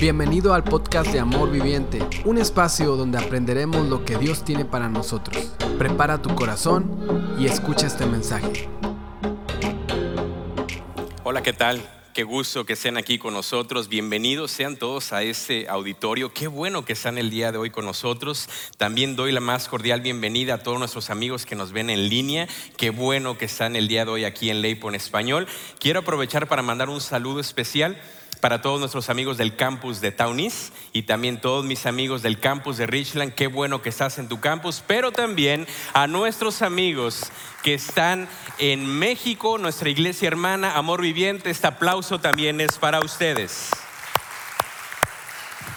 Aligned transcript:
Bienvenido 0.00 0.54
al 0.54 0.62
podcast 0.62 1.10
de 1.10 1.18
Amor 1.18 1.50
Viviente, 1.50 1.98
un 2.24 2.38
espacio 2.38 2.94
donde 2.94 3.18
aprenderemos 3.18 3.88
lo 3.88 4.04
que 4.04 4.16
Dios 4.16 4.44
tiene 4.44 4.64
para 4.64 4.88
nosotros. 4.88 5.52
Prepara 5.76 6.22
tu 6.22 6.36
corazón 6.36 7.36
y 7.36 7.46
escucha 7.46 7.88
este 7.88 8.06
mensaje. 8.06 8.68
Hola, 11.24 11.42
¿qué 11.42 11.52
tal? 11.52 11.82
Qué 12.14 12.22
gusto 12.22 12.64
que 12.64 12.74
estén 12.74 12.96
aquí 12.96 13.18
con 13.18 13.34
nosotros. 13.34 13.88
Bienvenidos 13.88 14.52
sean 14.52 14.76
todos 14.76 15.12
a 15.12 15.24
este 15.24 15.68
auditorio. 15.68 16.32
Qué 16.32 16.46
bueno 16.46 16.84
que 16.84 16.92
están 16.92 17.18
el 17.18 17.30
día 17.30 17.50
de 17.50 17.58
hoy 17.58 17.70
con 17.70 17.84
nosotros. 17.84 18.48
También 18.76 19.16
doy 19.16 19.32
la 19.32 19.40
más 19.40 19.66
cordial 19.66 20.00
bienvenida 20.00 20.54
a 20.54 20.58
todos 20.62 20.78
nuestros 20.78 21.10
amigos 21.10 21.44
que 21.44 21.56
nos 21.56 21.72
ven 21.72 21.90
en 21.90 22.08
línea. 22.08 22.46
Qué 22.76 22.90
bueno 22.90 23.36
que 23.36 23.46
están 23.46 23.74
el 23.74 23.88
día 23.88 24.04
de 24.04 24.12
hoy 24.12 24.24
aquí 24.24 24.48
en 24.48 24.62
Leipo 24.62 24.88
en 24.88 24.94
español. 24.94 25.48
Quiero 25.80 26.00
aprovechar 26.00 26.46
para 26.46 26.62
mandar 26.62 26.88
un 26.88 27.00
saludo 27.00 27.40
especial 27.40 28.00
para 28.38 28.62
todos 28.62 28.80
nuestros 28.80 29.10
amigos 29.10 29.36
del 29.36 29.56
campus 29.56 30.00
de 30.00 30.12
Townis 30.12 30.72
y 30.92 31.02
también 31.02 31.40
todos 31.40 31.64
mis 31.64 31.86
amigos 31.86 32.22
del 32.22 32.38
campus 32.38 32.76
de 32.76 32.86
Richland. 32.86 33.34
Qué 33.34 33.46
bueno 33.46 33.82
que 33.82 33.88
estás 33.88 34.18
en 34.18 34.28
tu 34.28 34.40
campus, 34.40 34.82
pero 34.86 35.12
también 35.12 35.66
a 35.92 36.06
nuestros 36.06 36.62
amigos 36.62 37.30
que 37.62 37.74
están 37.74 38.28
en 38.58 38.86
México, 38.86 39.58
nuestra 39.58 39.90
iglesia 39.90 40.28
hermana 40.28 40.76
Amor 40.76 41.02
Viviente. 41.02 41.50
Este 41.50 41.66
aplauso 41.66 42.20
también 42.20 42.60
es 42.60 42.78
para 42.78 43.00
ustedes. 43.00 43.70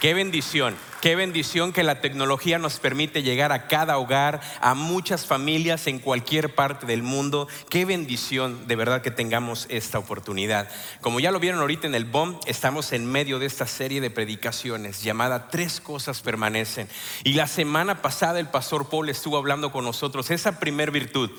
Qué 0.00 0.14
bendición. 0.14 0.91
Qué 1.02 1.16
bendición 1.16 1.72
que 1.72 1.82
la 1.82 2.00
tecnología 2.00 2.60
nos 2.60 2.78
permite 2.78 3.24
llegar 3.24 3.50
a 3.50 3.66
cada 3.66 3.98
hogar, 3.98 4.40
a 4.60 4.74
muchas 4.74 5.26
familias 5.26 5.88
en 5.88 5.98
cualquier 5.98 6.54
parte 6.54 6.86
del 6.86 7.02
mundo. 7.02 7.48
Qué 7.68 7.84
bendición 7.84 8.68
de 8.68 8.76
verdad 8.76 9.02
que 9.02 9.10
tengamos 9.10 9.66
esta 9.68 9.98
oportunidad. 9.98 10.68
Como 11.00 11.18
ya 11.18 11.32
lo 11.32 11.40
vieron 11.40 11.58
ahorita 11.58 11.88
en 11.88 11.96
el 11.96 12.04
BOM, 12.04 12.38
estamos 12.46 12.92
en 12.92 13.04
medio 13.04 13.40
de 13.40 13.46
esta 13.46 13.66
serie 13.66 14.00
de 14.00 14.10
predicaciones 14.10 15.02
llamada 15.02 15.48
Tres 15.48 15.80
cosas 15.80 16.20
permanecen. 16.20 16.88
Y 17.24 17.32
la 17.32 17.48
semana 17.48 18.00
pasada 18.00 18.38
el 18.38 18.46
pastor 18.46 18.88
Paul 18.88 19.08
estuvo 19.08 19.36
hablando 19.36 19.72
con 19.72 19.84
nosotros 19.84 20.30
esa 20.30 20.60
primer 20.60 20.92
virtud 20.92 21.32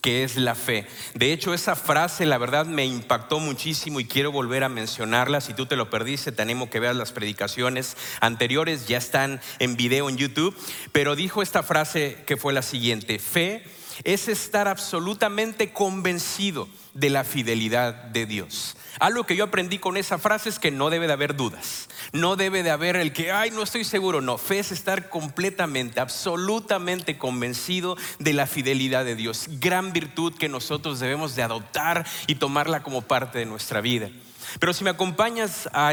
que 0.00 0.24
es 0.24 0.36
la 0.36 0.54
fe. 0.54 0.86
De 1.14 1.32
hecho, 1.32 1.54
esa 1.54 1.76
frase 1.76 2.26
la 2.26 2.38
verdad 2.38 2.66
me 2.66 2.84
impactó 2.84 3.40
muchísimo 3.40 4.00
y 4.00 4.04
quiero 4.04 4.32
volver 4.32 4.64
a 4.64 4.68
mencionarla. 4.68 5.40
Si 5.40 5.54
tú 5.54 5.66
te 5.66 5.76
lo 5.76 5.90
perdiste, 5.90 6.32
tenemos 6.32 6.68
que 6.68 6.80
ver 6.80 6.94
las 6.96 7.12
predicaciones 7.12 7.96
anteriores, 8.20 8.86
ya 8.86 8.98
están 8.98 9.40
en 9.58 9.76
video 9.76 10.08
en 10.08 10.16
YouTube. 10.16 10.56
Pero 10.92 11.16
dijo 11.16 11.42
esta 11.42 11.62
frase 11.62 12.18
que 12.26 12.36
fue 12.36 12.52
la 12.52 12.62
siguiente, 12.62 13.18
fe 13.18 13.62
es 14.04 14.28
estar 14.28 14.68
absolutamente 14.68 15.72
convencido 15.72 16.68
de 16.94 17.10
la 17.10 17.24
fidelidad 17.24 17.94
de 17.94 18.26
Dios. 18.26 18.76
Algo 18.98 19.24
que 19.24 19.36
yo 19.36 19.44
aprendí 19.44 19.78
con 19.78 19.96
esa 19.96 20.18
frase 20.18 20.48
es 20.48 20.58
que 20.58 20.70
no 20.70 20.90
debe 20.90 21.06
de 21.06 21.12
haber 21.12 21.36
dudas. 21.36 21.88
No 22.12 22.36
debe 22.36 22.62
de 22.62 22.70
haber 22.70 22.96
el 22.96 23.12
que, 23.12 23.30
ay, 23.30 23.50
no 23.50 23.62
estoy 23.62 23.84
seguro. 23.84 24.20
No, 24.20 24.38
fe 24.38 24.58
es 24.58 24.72
estar 24.72 25.08
completamente, 25.08 26.00
absolutamente 26.00 27.18
convencido 27.18 27.96
de 28.18 28.32
la 28.32 28.46
fidelidad 28.46 29.04
de 29.04 29.14
Dios. 29.14 29.46
Gran 29.60 29.92
virtud 29.92 30.34
que 30.34 30.48
nosotros 30.48 30.98
debemos 30.98 31.36
de 31.36 31.42
adoptar 31.42 32.06
y 32.26 32.36
tomarla 32.36 32.82
como 32.82 33.02
parte 33.02 33.38
de 33.38 33.46
nuestra 33.46 33.80
vida. 33.80 34.10
Pero 34.58 34.72
si 34.72 34.84
me 34.84 34.90
acompañas 34.90 35.68
a, 35.72 35.92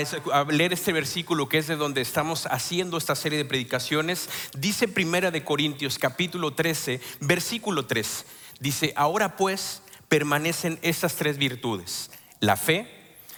leer 0.49 0.73
este 0.73 0.93
versículo 0.93 1.49
que 1.49 1.57
es 1.57 1.67
de 1.67 1.75
donde 1.75 2.01
estamos 2.01 2.47
haciendo 2.47 2.97
esta 2.97 3.15
serie 3.15 3.37
de 3.37 3.45
predicaciones, 3.45 4.29
dice 4.57 4.87
Primera 4.87 5.31
de 5.31 5.43
Corintios 5.43 5.99
capítulo 5.99 6.53
13, 6.53 7.01
versículo 7.21 7.85
3. 7.85 8.25
Dice, 8.59 8.93
ahora 8.95 9.35
pues 9.35 9.81
permanecen 10.07 10.79
estas 10.81 11.15
tres 11.15 11.37
virtudes, 11.37 12.11
la 12.39 12.55
fe, 12.55 12.87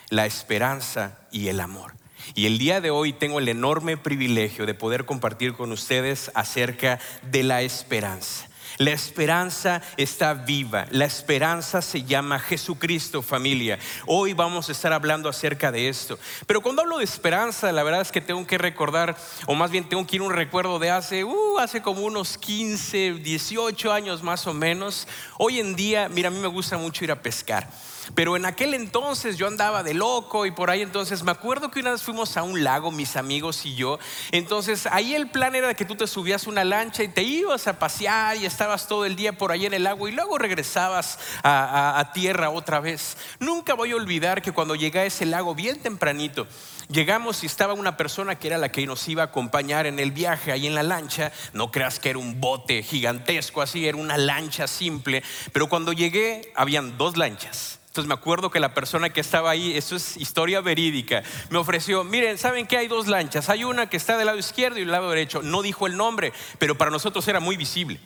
la 0.09 0.25
esperanza 0.25 1.17
y 1.31 1.47
el 1.47 1.59
amor. 1.59 1.95
Y 2.35 2.45
el 2.45 2.57
día 2.57 2.81
de 2.81 2.91
hoy 2.91 3.13
tengo 3.13 3.39
el 3.39 3.47
enorme 3.47 3.97
privilegio 3.97 4.65
de 4.65 4.73
poder 4.73 5.05
compartir 5.05 5.53
con 5.53 5.71
ustedes 5.71 6.31
acerca 6.35 6.99
de 7.23 7.43
la 7.43 7.61
esperanza. 7.61 8.46
La 8.77 8.91
esperanza 8.91 9.81
está 9.97 10.35
viva. 10.35 10.85
La 10.91 11.05
esperanza 11.05 11.81
se 11.81 12.03
llama 12.03 12.39
Jesucristo, 12.39 13.23
familia. 13.23 13.79
Hoy 14.05 14.33
vamos 14.33 14.69
a 14.69 14.71
estar 14.71 14.93
hablando 14.93 15.29
acerca 15.29 15.71
de 15.71 15.89
esto. 15.89 16.19
Pero 16.45 16.61
cuando 16.61 16.83
hablo 16.83 16.99
de 16.99 17.03
esperanza, 17.03 17.71
la 17.71 17.81
verdad 17.81 18.01
es 18.01 18.11
que 18.11 18.21
tengo 18.21 18.45
que 18.45 18.59
recordar, 18.59 19.17
o 19.47 19.55
más 19.55 19.71
bien 19.71 19.89
tengo 19.89 20.05
que 20.05 20.17
ir 20.17 20.21
un 20.21 20.31
recuerdo 20.31 20.77
de 20.77 20.91
hace, 20.91 21.23
uh, 21.23 21.57
hace 21.57 21.81
como 21.81 22.01
unos 22.01 22.37
15, 22.37 23.13
18 23.13 23.91
años 23.91 24.21
más 24.21 24.45
o 24.45 24.53
menos. 24.53 25.07
Hoy 25.39 25.59
en 25.59 25.75
día, 25.75 26.07
mira, 26.07 26.27
a 26.27 26.31
mí 26.31 26.37
me 26.39 26.47
gusta 26.47 26.77
mucho 26.77 27.03
ir 27.03 27.11
a 27.11 27.19
pescar. 27.19 27.67
Pero 28.15 28.35
en 28.35 28.45
aquel 28.45 28.73
entonces 28.73 29.37
yo 29.37 29.47
andaba 29.47 29.83
de 29.83 29.93
loco 29.93 30.45
y 30.45 30.51
por 30.51 30.69
ahí 30.69 30.81
entonces 30.81 31.23
me 31.23 31.31
acuerdo 31.31 31.71
que 31.71 31.79
una 31.79 31.91
vez 31.91 32.03
fuimos 32.03 32.37
a 32.37 32.43
un 32.43 32.63
lago, 32.63 32.91
mis 32.91 33.15
amigos 33.15 33.65
y 33.65 33.75
yo. 33.75 33.99
Entonces 34.31 34.87
ahí 34.87 35.15
el 35.15 35.29
plan 35.29 35.55
era 35.55 35.73
que 35.73 35.85
tú 35.85 35.95
te 35.95 36.07
subías 36.07 36.47
una 36.47 36.63
lancha 36.63 37.03
y 37.03 37.07
te 37.07 37.23
ibas 37.23 37.67
a 37.67 37.79
pasear 37.79 38.37
y 38.37 38.45
estabas 38.45 38.87
todo 38.87 39.05
el 39.05 39.15
día 39.15 39.33
por 39.33 39.51
ahí 39.51 39.65
en 39.65 39.73
el 39.73 39.83
lago 39.83 40.07
y 40.07 40.11
luego 40.11 40.37
regresabas 40.37 41.19
a, 41.43 42.11
tierra 42.13 42.49
otra 42.49 42.79
vez. 42.79 43.17
Nunca 43.39 43.73
voy 43.73 43.91
a 43.91 43.95
olvidar 43.95 44.41
que 44.41 44.51
cuando 44.51 44.75
llegué 44.75 44.99
a 44.99 45.05
ese 45.05 45.25
lago 45.25 45.55
bien 45.55 45.79
tempranito, 45.79 46.47
llegamos 46.89 47.43
y 47.43 47.47
estaba 47.47 47.73
una 47.73 47.97
persona 47.97 48.35
que 48.35 48.47
era 48.47 48.57
la 48.57 48.71
que 48.71 48.85
nos 48.85 49.07
iba 49.07 49.23
a 49.23 49.25
acompañar 49.27 49.85
en 49.85 49.99
el 49.99 50.11
viaje 50.11 50.51
ahí 50.51 50.67
en 50.67 50.75
la 50.75 50.83
lancha. 50.83 51.31
No 51.53 51.71
creas 51.71 51.99
que 51.99 52.09
era 52.09 52.19
un 52.19 52.39
bote 52.39 52.81
gigantesco 52.83 53.61
así, 53.61 53.87
era 53.87 53.97
una 53.97 54.17
lancha 54.17 54.67
simple. 54.67 55.23
Pero 55.51 55.67
cuando 55.67 55.93
llegué, 55.93 56.51
habían 56.55 56.97
dos 56.97 57.17
lanchas. 57.17 57.79
Me 58.05 58.13
acuerdo 58.13 58.51
que 58.51 58.59
la 58.59 58.73
persona 58.73 59.09
que 59.09 59.21
estaba 59.21 59.49
ahí, 59.49 59.75
eso 59.75 59.95
es 59.95 60.17
historia 60.17 60.61
verídica, 60.61 61.23
me 61.49 61.57
ofreció, 61.57 62.03
miren, 62.03 62.37
¿saben 62.37 62.67
que 62.67 62.77
hay 62.77 62.87
dos 62.87 63.07
lanchas? 63.07 63.49
Hay 63.49 63.63
una 63.63 63.89
que 63.89 63.97
está 63.97 64.17
del 64.17 64.27
lado 64.27 64.37
izquierdo 64.37 64.77
y 64.77 64.81
del 64.81 64.91
lado 64.91 65.09
derecho. 65.09 65.41
No 65.41 65.61
dijo 65.61 65.87
el 65.87 65.97
nombre, 65.97 66.33
pero 66.59 66.77
para 66.77 66.91
nosotros 66.91 67.27
era 67.27 67.39
muy 67.39 67.57
visible. 67.57 67.99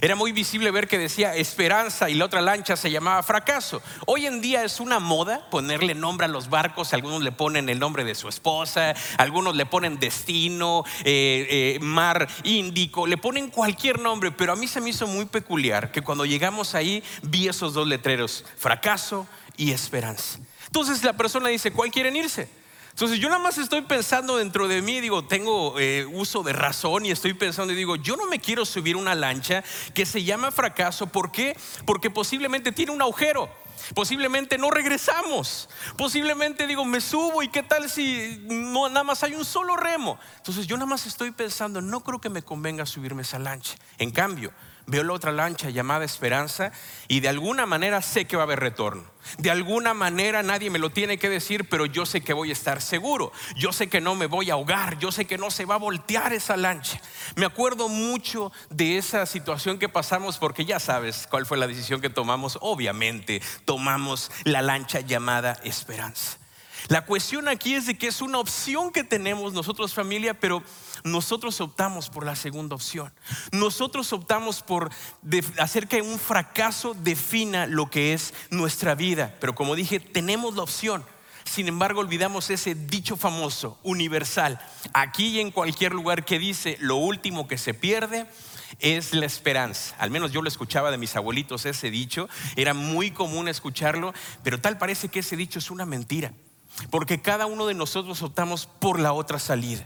Era 0.00 0.14
muy 0.14 0.32
visible 0.32 0.70
ver 0.70 0.88
que 0.88 0.98
decía 0.98 1.34
esperanza 1.34 2.10
y 2.10 2.14
la 2.14 2.26
otra 2.26 2.42
lancha 2.42 2.76
se 2.76 2.90
llamaba 2.90 3.22
fracaso. 3.22 3.80
Hoy 4.06 4.26
en 4.26 4.42
día 4.42 4.62
es 4.62 4.78
una 4.78 4.98
moda 4.98 5.48
ponerle 5.50 5.94
nombre 5.94 6.26
a 6.26 6.28
los 6.28 6.50
barcos. 6.50 6.92
Algunos 6.92 7.22
le 7.22 7.32
ponen 7.32 7.68
el 7.70 7.78
nombre 7.78 8.04
de 8.04 8.14
su 8.14 8.28
esposa, 8.28 8.94
algunos 9.16 9.56
le 9.56 9.64
ponen 9.64 9.98
destino, 9.98 10.84
eh, 11.04 11.76
eh, 11.76 11.78
mar 11.80 12.28
índico, 12.44 13.06
le 13.06 13.16
ponen 13.16 13.48
cualquier 13.48 13.98
nombre. 13.98 14.30
Pero 14.32 14.52
a 14.52 14.56
mí 14.56 14.68
se 14.68 14.82
me 14.82 14.90
hizo 14.90 15.06
muy 15.06 15.24
peculiar 15.24 15.90
que 15.92 16.02
cuando 16.02 16.26
llegamos 16.26 16.74
ahí 16.74 17.02
vi 17.22 17.48
esos 17.48 17.72
dos 17.72 17.86
letreros, 17.86 18.44
fracaso 18.58 19.26
y 19.56 19.72
esperanza. 19.72 20.38
Entonces 20.66 21.02
la 21.04 21.14
persona 21.14 21.48
dice, 21.48 21.72
¿cuál 21.72 21.90
quieren 21.90 22.16
irse? 22.16 22.48
Entonces 22.96 23.18
yo 23.18 23.28
nada 23.28 23.42
más 23.42 23.58
estoy 23.58 23.82
pensando 23.82 24.38
dentro 24.38 24.68
de 24.68 24.80
mí, 24.80 25.02
digo, 25.02 25.22
tengo 25.22 25.78
eh, 25.78 26.06
uso 26.10 26.42
de 26.42 26.54
razón 26.54 27.04
y 27.04 27.10
estoy 27.10 27.34
pensando 27.34 27.74
y 27.74 27.76
digo, 27.76 27.96
yo 27.96 28.16
no 28.16 28.24
me 28.24 28.40
quiero 28.40 28.64
subir 28.64 28.96
una 28.96 29.14
lancha 29.14 29.62
que 29.92 30.06
se 30.06 30.24
llama 30.24 30.50
fracaso. 30.50 31.06
¿Por 31.06 31.30
qué? 31.30 31.58
Porque 31.84 32.08
posiblemente 32.08 32.72
tiene 32.72 32.92
un 32.92 33.02
agujero. 33.02 33.50
Posiblemente 33.94 34.56
no 34.56 34.70
regresamos. 34.70 35.68
Posiblemente 35.98 36.66
digo, 36.66 36.86
me 36.86 37.02
subo 37.02 37.42
y 37.42 37.48
qué 37.48 37.62
tal 37.62 37.90
si 37.90 38.42
no, 38.46 38.88
nada 38.88 39.04
más 39.04 39.22
hay 39.22 39.34
un 39.34 39.44
solo 39.44 39.76
remo. 39.76 40.18
Entonces 40.38 40.66
yo 40.66 40.78
nada 40.78 40.86
más 40.86 41.04
estoy 41.04 41.32
pensando, 41.32 41.82
no 41.82 42.02
creo 42.02 42.18
que 42.18 42.30
me 42.30 42.40
convenga 42.40 42.86
subirme 42.86 43.20
esa 43.20 43.38
lancha. 43.38 43.74
En 43.98 44.10
cambio, 44.10 44.54
veo 44.86 45.02
la 45.02 45.12
otra 45.12 45.32
lancha 45.32 45.70
llamada 45.70 46.04
Esperanza 46.04 46.72
y 47.08 47.20
de 47.20 47.28
alguna 47.28 47.66
manera 47.66 48.02
sé 48.02 48.24
que 48.24 48.36
va 48.36 48.42
a 48.42 48.46
haber 48.46 48.60
retorno. 48.60 49.04
De 49.38 49.50
alguna 49.50 49.94
manera 49.94 50.42
nadie 50.42 50.70
me 50.70 50.78
lo 50.78 50.90
tiene 50.90 51.18
que 51.18 51.28
decir, 51.28 51.68
pero 51.68 51.86
yo 51.86 52.06
sé 52.06 52.20
que 52.20 52.32
voy 52.32 52.50
a 52.50 52.52
estar 52.52 52.80
seguro. 52.80 53.32
Yo 53.56 53.72
sé 53.72 53.88
que 53.88 54.00
no 54.00 54.14
me 54.14 54.26
voy 54.26 54.50
a 54.50 54.54
ahogar, 54.54 54.98
yo 54.98 55.10
sé 55.10 55.24
que 55.24 55.38
no 55.38 55.50
se 55.50 55.64
va 55.64 55.74
a 55.74 55.78
voltear 55.78 56.32
esa 56.32 56.56
lancha. 56.56 57.00
Me 57.34 57.46
acuerdo 57.46 57.88
mucho 57.88 58.52
de 58.70 58.98
esa 58.98 59.26
situación 59.26 59.78
que 59.78 59.88
pasamos 59.88 60.38
porque 60.38 60.64
ya 60.64 60.78
sabes 60.78 61.26
cuál 61.28 61.46
fue 61.46 61.58
la 61.58 61.66
decisión 61.66 62.00
que 62.00 62.10
tomamos. 62.10 62.58
Obviamente 62.60 63.42
tomamos 63.64 64.30
la 64.44 64.62
lancha 64.62 65.00
llamada 65.00 65.58
Esperanza. 65.64 66.38
La 66.88 67.04
cuestión 67.04 67.48
aquí 67.48 67.74
es 67.74 67.86
de 67.86 67.98
que 67.98 68.06
es 68.06 68.20
una 68.20 68.38
opción 68.38 68.92
que 68.92 69.02
tenemos 69.02 69.52
nosotros 69.52 69.92
familia, 69.92 70.34
pero 70.34 70.62
nosotros 71.06 71.60
optamos 71.60 72.10
por 72.10 72.24
la 72.24 72.36
segunda 72.36 72.74
opción. 72.74 73.12
Nosotros 73.52 74.12
optamos 74.12 74.62
por 74.62 74.90
hacer 75.58 75.88
que 75.88 76.02
un 76.02 76.18
fracaso 76.18 76.94
defina 76.94 77.66
lo 77.66 77.90
que 77.90 78.12
es 78.12 78.34
nuestra 78.50 78.94
vida. 78.94 79.34
Pero 79.40 79.54
como 79.54 79.74
dije, 79.74 80.00
tenemos 80.00 80.56
la 80.56 80.62
opción. 80.62 81.04
Sin 81.44 81.68
embargo, 81.68 82.00
olvidamos 82.00 82.50
ese 82.50 82.74
dicho 82.74 83.16
famoso, 83.16 83.78
universal, 83.84 84.60
aquí 84.92 85.28
y 85.28 85.40
en 85.40 85.52
cualquier 85.52 85.94
lugar 85.94 86.24
que 86.24 86.40
dice, 86.40 86.76
lo 86.80 86.96
último 86.96 87.46
que 87.46 87.56
se 87.56 87.72
pierde 87.72 88.26
es 88.80 89.14
la 89.14 89.26
esperanza. 89.26 89.94
Al 89.98 90.10
menos 90.10 90.32
yo 90.32 90.42
lo 90.42 90.48
escuchaba 90.48 90.90
de 90.90 90.98
mis 90.98 91.14
abuelitos 91.14 91.64
ese 91.64 91.90
dicho, 91.90 92.28
era 92.56 92.74
muy 92.74 93.12
común 93.12 93.46
escucharlo, 93.46 94.12
pero 94.42 94.60
tal 94.60 94.76
parece 94.76 95.08
que 95.08 95.20
ese 95.20 95.36
dicho 95.36 95.60
es 95.60 95.70
una 95.70 95.86
mentira. 95.86 96.32
Porque 96.90 97.22
cada 97.22 97.46
uno 97.46 97.66
de 97.66 97.74
nosotros 97.74 98.20
optamos 98.22 98.66
por 98.66 98.98
la 98.98 99.12
otra 99.12 99.38
salida. 99.38 99.84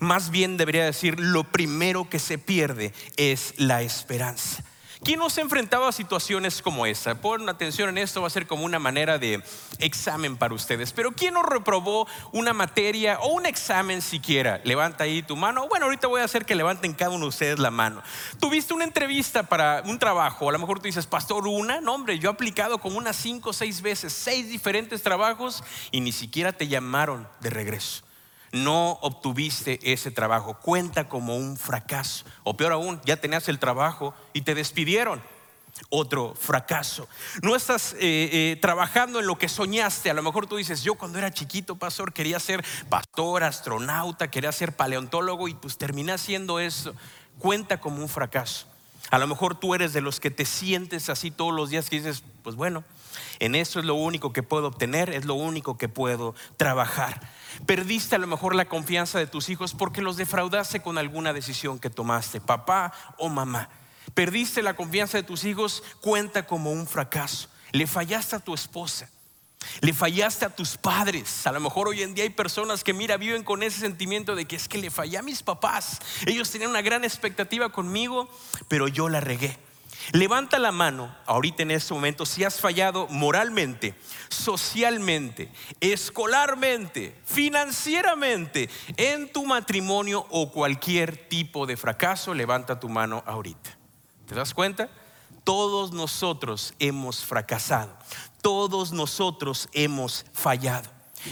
Más 0.00 0.30
bien 0.30 0.56
debería 0.56 0.86
decir, 0.86 1.20
lo 1.20 1.44
primero 1.44 2.08
que 2.08 2.18
se 2.18 2.38
pierde 2.38 2.94
es 3.16 3.54
la 3.58 3.82
esperanza. 3.82 4.64
¿Quién 5.02 5.18
nos 5.18 5.38
ha 5.38 5.40
enfrentado 5.40 5.86
a 5.86 5.92
situaciones 5.92 6.60
como 6.60 6.84
esta? 6.84 7.14
Pon 7.14 7.48
atención 7.48 7.88
en 7.88 7.96
esto, 7.96 8.20
va 8.20 8.26
a 8.26 8.30
ser 8.30 8.46
como 8.46 8.64
una 8.64 8.78
manera 8.78 9.18
de 9.18 9.42
examen 9.78 10.36
para 10.36 10.54
ustedes. 10.54 10.92
Pero 10.92 11.12
¿quién 11.12 11.34
nos 11.34 11.44
reprobó 11.46 12.06
una 12.32 12.52
materia 12.52 13.18
o 13.20 13.28
un 13.28 13.46
examen 13.46 14.02
siquiera? 14.02 14.60
Levanta 14.64 15.04
ahí 15.04 15.22
tu 15.22 15.36
mano. 15.36 15.68
Bueno, 15.68 15.86
ahorita 15.86 16.06
voy 16.06 16.20
a 16.20 16.24
hacer 16.24 16.44
que 16.44 16.54
levanten 16.54 16.92
cada 16.92 17.12
uno 17.12 17.24
de 17.24 17.30
ustedes 17.30 17.58
la 17.58 17.70
mano. 17.70 18.02
Tuviste 18.38 18.74
una 18.74 18.84
entrevista 18.84 19.42
para 19.42 19.82
un 19.86 19.98
trabajo, 19.98 20.50
a 20.50 20.52
lo 20.52 20.58
mejor 20.58 20.80
tú 20.80 20.84
dices, 20.84 21.06
pastor, 21.06 21.46
una, 21.46 21.80
no 21.80 21.94
hombre, 21.94 22.18
yo 22.18 22.28
he 22.28 22.32
aplicado 22.32 22.78
como 22.78 22.98
unas 22.98 23.16
cinco 23.16 23.50
o 23.50 23.52
seis 23.54 23.80
veces, 23.80 24.12
seis 24.12 24.48
diferentes 24.50 25.02
trabajos 25.02 25.64
y 25.90 26.02
ni 26.02 26.12
siquiera 26.12 26.52
te 26.52 26.68
llamaron 26.68 27.26
de 27.40 27.48
regreso 27.48 28.02
no 28.52 28.98
obtuviste 29.02 29.78
ese 29.82 30.10
trabajo. 30.10 30.54
Cuenta 30.54 31.08
como 31.08 31.36
un 31.36 31.56
fracaso. 31.56 32.24
O 32.42 32.56
peor 32.56 32.72
aún, 32.72 33.00
ya 33.04 33.16
tenías 33.16 33.48
el 33.48 33.58
trabajo 33.58 34.14
y 34.32 34.42
te 34.42 34.54
despidieron. 34.54 35.22
Otro 35.88 36.34
fracaso. 36.34 37.08
No 37.42 37.56
estás 37.56 37.94
eh, 37.94 37.98
eh, 38.00 38.58
trabajando 38.60 39.20
en 39.20 39.26
lo 39.26 39.38
que 39.38 39.48
soñaste. 39.48 40.10
A 40.10 40.14
lo 40.14 40.22
mejor 40.22 40.46
tú 40.46 40.56
dices, 40.56 40.82
yo 40.82 40.96
cuando 40.96 41.18
era 41.18 41.32
chiquito, 41.32 41.76
pastor, 41.76 42.12
quería 42.12 42.40
ser 42.40 42.64
pastor, 42.88 43.44
astronauta, 43.44 44.30
quería 44.30 44.52
ser 44.52 44.74
paleontólogo 44.74 45.48
y 45.48 45.54
pues 45.54 45.78
terminé 45.78 46.12
haciendo 46.12 46.60
eso. 46.60 46.94
Cuenta 47.38 47.80
como 47.80 48.02
un 48.02 48.08
fracaso. 48.08 48.66
A 49.10 49.18
lo 49.18 49.26
mejor 49.26 49.58
tú 49.58 49.74
eres 49.74 49.92
de 49.92 50.00
los 50.00 50.20
que 50.20 50.30
te 50.30 50.44
sientes 50.44 51.08
así 51.08 51.30
todos 51.30 51.54
los 51.54 51.70
días 51.70 51.88
que 51.88 51.96
dices, 51.96 52.22
pues 52.42 52.56
bueno, 52.56 52.84
en 53.38 53.54
eso 53.54 53.78
es 53.78 53.84
lo 53.84 53.94
único 53.94 54.32
que 54.32 54.42
puedo 54.42 54.68
obtener, 54.68 55.10
es 55.10 55.24
lo 55.24 55.34
único 55.34 55.78
que 55.78 55.88
puedo 55.88 56.34
trabajar. 56.56 57.20
Perdiste 57.66 58.16
a 58.16 58.18
lo 58.18 58.26
mejor 58.26 58.54
la 58.54 58.66
confianza 58.66 59.18
de 59.18 59.26
tus 59.26 59.48
hijos 59.48 59.74
porque 59.74 60.02
los 60.02 60.16
defraudaste 60.16 60.80
con 60.80 60.98
alguna 60.98 61.32
decisión 61.32 61.78
que 61.78 61.90
tomaste, 61.90 62.40
papá 62.40 62.92
o 63.18 63.28
mamá. 63.28 63.68
Perdiste 64.14 64.62
la 64.62 64.74
confianza 64.74 65.18
de 65.18 65.22
tus 65.22 65.44
hijos, 65.44 65.82
cuenta 66.00 66.46
como 66.46 66.72
un 66.72 66.86
fracaso. 66.86 67.48
Le 67.72 67.86
fallaste 67.86 68.36
a 68.36 68.40
tu 68.40 68.54
esposa. 68.54 69.08
Le 69.80 69.92
fallaste 69.92 70.44
a 70.44 70.54
tus 70.54 70.76
padres. 70.76 71.46
A 71.46 71.52
lo 71.52 71.60
mejor 71.60 71.88
hoy 71.88 72.02
en 72.02 72.14
día 72.14 72.24
hay 72.24 72.30
personas 72.30 72.82
que, 72.82 72.92
mira, 72.92 73.16
viven 73.16 73.44
con 73.44 73.62
ese 73.62 73.80
sentimiento 73.80 74.34
de 74.34 74.46
que 74.46 74.56
es 74.56 74.68
que 74.68 74.78
le 74.78 74.90
fallé 74.90 75.18
a 75.18 75.22
mis 75.22 75.42
papás. 75.42 76.00
Ellos 76.26 76.50
tenían 76.50 76.70
una 76.70 76.82
gran 76.82 77.04
expectativa 77.04 77.68
conmigo, 77.70 78.28
pero 78.68 78.88
yo 78.88 79.08
la 79.08 79.20
regué. 79.20 79.58
Levanta 80.12 80.58
la 80.58 80.72
mano 80.72 81.14
ahorita 81.26 81.62
en 81.62 81.70
este 81.70 81.94
momento 81.94 82.26
si 82.26 82.42
has 82.42 82.60
fallado 82.60 83.06
moralmente, 83.08 83.94
socialmente, 84.28 85.52
escolarmente, 85.80 87.16
financieramente, 87.24 88.68
en 88.96 89.32
tu 89.32 89.46
matrimonio 89.46 90.26
o 90.30 90.50
cualquier 90.50 91.28
tipo 91.28 91.64
de 91.66 91.76
fracaso. 91.76 92.34
Levanta 92.34 92.80
tu 92.80 92.88
mano 92.88 93.22
ahorita. 93.26 93.78
¿Te 94.26 94.34
das 94.34 94.52
cuenta? 94.52 94.88
Todos 95.44 95.92
nosotros 95.92 96.74
hemos 96.80 97.24
fracasado. 97.24 97.96
Todos 98.42 98.92
nosotros 98.92 99.68
hemos 99.72 100.26
fallado. 100.32 100.90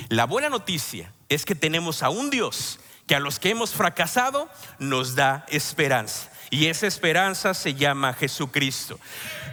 La 0.08 0.24
buena 0.26 0.48
noticia 0.48 1.12
es 1.28 1.44
que 1.44 1.54
tenemos 1.54 2.02
a 2.02 2.10
un 2.10 2.30
Dios 2.30 2.78
que 3.08 3.16
a 3.16 3.20
los 3.20 3.40
que 3.40 3.50
hemos 3.50 3.72
fracasado 3.72 4.48
nos 4.78 5.14
da 5.14 5.46
esperanza. 5.48 6.30
Y 6.50 6.66
esa 6.66 6.86
esperanza 6.86 7.54
se 7.54 7.74
llama 7.74 8.12
Jesucristo. 8.14 8.98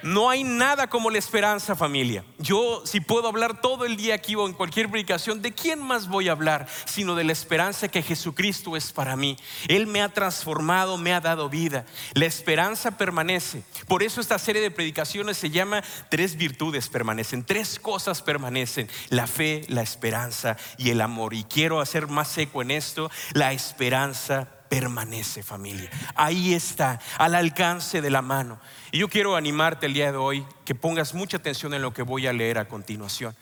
No 0.05 0.29
hay 0.29 0.43
nada 0.43 0.87
como 0.87 1.09
la 1.09 1.17
esperanza, 1.17 1.75
familia. 1.75 2.23
Yo, 2.37 2.83
si 2.85 2.99
puedo 2.99 3.27
hablar 3.27 3.59
todo 3.59 3.85
el 3.85 3.97
día 3.97 4.13
aquí 4.13 4.35
o 4.35 4.45
en 4.45 4.53
cualquier 4.53 4.87
predicación, 4.89 5.41
¿de 5.41 5.51
quién 5.51 5.81
más 5.81 6.07
voy 6.07 6.29
a 6.29 6.33
hablar? 6.33 6.67
Sino 6.85 7.15
de 7.15 7.23
la 7.23 7.31
esperanza 7.31 7.87
que 7.87 8.03
Jesucristo 8.03 8.77
es 8.77 8.91
para 8.91 9.15
mí. 9.15 9.35
Él 9.67 9.87
me 9.87 10.03
ha 10.03 10.09
transformado, 10.09 10.97
me 10.97 11.11
ha 11.11 11.21
dado 11.21 11.49
vida. 11.49 11.87
La 12.13 12.25
esperanza 12.25 12.97
permanece. 12.97 13.63
Por 13.87 14.03
eso 14.03 14.21
esta 14.21 14.37
serie 14.37 14.61
de 14.61 14.69
predicaciones 14.69 15.37
se 15.37 15.49
llama 15.49 15.83
Tres 16.09 16.35
virtudes 16.37 16.87
permanecen. 16.87 17.43
Tres 17.43 17.79
cosas 17.79 18.21
permanecen. 18.21 18.87
La 19.09 19.25
fe, 19.25 19.65
la 19.69 19.81
esperanza 19.81 20.55
y 20.77 20.91
el 20.91 21.01
amor. 21.01 21.33
Y 21.33 21.45
quiero 21.45 21.81
hacer 21.81 22.07
más 22.07 22.27
seco 22.27 22.61
en 22.61 22.69
esto. 22.69 23.09
La 23.33 23.53
esperanza 23.53 24.54
permanece 24.75 25.41
familia. 25.41 25.89
Ahí 26.15 26.53
está, 26.53 26.99
al 27.17 27.33
alcance 27.35 28.01
de 28.01 28.09
la 28.09 28.21
mano. 28.21 28.59
Y 28.91 28.97
yo 28.97 29.07
quiero 29.07 29.37
animarte 29.37 29.85
el 29.85 29.93
día 29.93 30.11
de 30.11 30.17
hoy 30.17 30.45
que 30.65 30.75
pongas 30.75 31.13
mucha 31.13 31.37
atención 31.37 31.73
en 31.73 31.81
lo 31.81 31.93
que 31.93 32.01
voy 32.01 32.27
a 32.27 32.33
leer 32.33 32.57
a 32.57 32.67
continuación. 32.67 33.33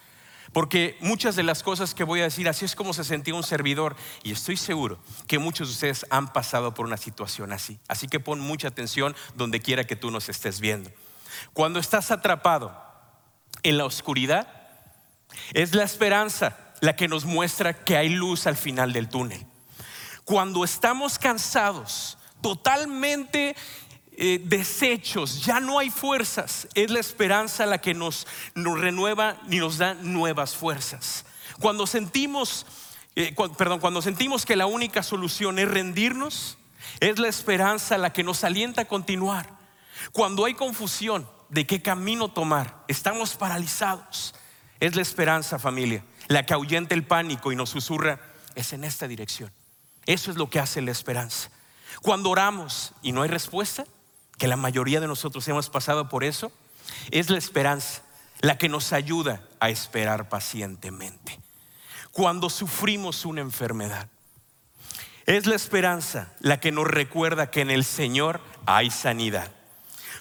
Porque 0.52 0.96
muchas 1.02 1.36
de 1.36 1.42
las 1.42 1.64
cosas 1.64 1.96
que 1.96 2.04
voy 2.04 2.20
a 2.20 2.26
decir, 2.26 2.48
así 2.48 2.66
es 2.66 2.76
como 2.76 2.94
se 2.94 3.04
sentía 3.04 3.34
un 3.34 3.42
servidor. 3.42 3.96
Y 4.22 4.32
estoy 4.32 4.58
seguro 4.58 5.00
que 5.26 5.40
muchos 5.40 5.70
de 5.70 5.74
ustedes 5.74 6.06
han 6.12 6.32
pasado 6.32 6.76
por 6.76 6.86
una 6.86 6.98
situación 6.98 7.52
así. 7.52 7.80
Así 7.88 8.08
que 8.08 8.20
pon 8.20 8.40
mucha 8.40 8.68
atención 8.68 9.16
donde 9.34 9.60
quiera 9.60 9.86
que 9.86 9.96
tú 9.96 10.12
nos 10.12 10.30
estés 10.30 10.60
viendo. 10.60 10.92
Cuando 11.54 11.80
estás 11.80 12.12
atrapado 12.12 12.80
en 13.64 13.80
la 13.80 13.86
oscuridad, 13.86 14.48
es 15.54 15.74
la 15.74 15.84
esperanza 15.84 16.60
la 16.80 16.96
que 16.96 17.08
nos 17.08 17.26
muestra 17.26 17.74
que 17.74 17.98
hay 17.98 18.10
luz 18.10 18.46
al 18.46 18.56
final 18.56 18.94
del 18.94 19.10
túnel. 19.10 19.48
Cuando 20.26 20.64
estamos 20.64 21.20
cansados, 21.20 22.18
totalmente 22.42 23.56
eh, 24.16 24.40
deshechos, 24.44 25.44
ya 25.44 25.60
no 25.60 25.80
hay 25.80 25.90
fuerzas, 25.90 26.68
es 26.76 26.92
la 26.92 27.00
esperanza 27.00 27.66
la 27.66 27.80
que 27.80 27.94
nos, 27.94 28.28
renueva 28.56 29.38
y 29.50 29.58
nos 29.58 29.80
da 29.80 29.96
nuevas 29.96 30.56
fuerzas. 30.56 31.26
Cuando 31.60 31.88
sentimos, 31.88 32.66
eh, 33.16 33.36
perdón, 33.58 33.80
cuando 33.80 34.02
sentimos 34.02 34.46
que 34.46 34.56
la 34.56 34.66
única 34.66 35.02
solución 35.02 35.58
es 35.58 35.68
rendirnos, 35.68 36.58
es 37.00 37.18
la 37.18 37.28
esperanza 37.28 37.98
la 37.98 38.14
que 38.14 38.24
nos 38.24 38.44
alienta 38.44 38.84
a 38.84 38.86
continuar. 38.86 39.50
Cuando 40.12 40.46
hay 40.46 40.54
confusión 40.54 41.28
de 41.50 41.66
qué 41.66 41.82
camino 41.82 42.30
tomar, 42.30 42.84
estamos 42.88 43.36
paralizados. 43.36 44.36
Es 44.80 44.96
la 44.96 45.02
esperanza, 45.02 45.60
familia, 45.60 46.04
la 46.28 46.46
que 46.46 46.54
ahuyenta 46.54 46.94
el 46.94 47.06
pánico 47.06 47.52
y 47.52 47.56
nos 47.56 47.70
susurra, 47.70 48.20
es 48.56 48.74
en 48.74 48.84
esta 48.84 49.08
dirección. 49.08 49.52
Eso 50.06 50.32
es 50.32 50.38
lo 50.38 50.50
que 50.50 50.60
hace 50.60 50.82
la 50.82 50.92
esperanza. 50.92 51.50
Cuando 52.02 52.30
oramos 52.30 52.94
y 53.02 53.12
no 53.12 53.22
hay 53.22 53.30
respuesta, 53.30 53.86
que 54.38 54.48
la 54.48 54.58
mayoría 54.58 55.00
de 55.00 55.08
nosotros 55.08 55.48
hemos 55.48 55.70
pasado 55.70 56.10
por 56.10 56.24
eso, 56.24 56.52
es 57.12 57.30
la 57.30 57.38
esperanza 57.38 58.02
la 58.42 58.58
que 58.58 58.68
nos 58.68 58.92
ayuda 58.92 59.42
a 59.60 59.70
esperar 59.70 60.28
pacientemente. 60.28 61.40
Cuando 62.12 62.50
sufrimos 62.50 63.26
una 63.26 63.42
enfermedad, 63.42 64.10
es 65.26 65.46
la 65.46 65.56
esperanza 65.56 66.34
la 66.42 66.60
que 66.60 66.72
nos 66.72 66.86
recuerda 66.86 67.50
que 67.50 67.62
en 67.62 67.72
el 67.72 67.86
Señor 67.86 68.42
hay 68.66 68.92
sanidad. 68.92 69.50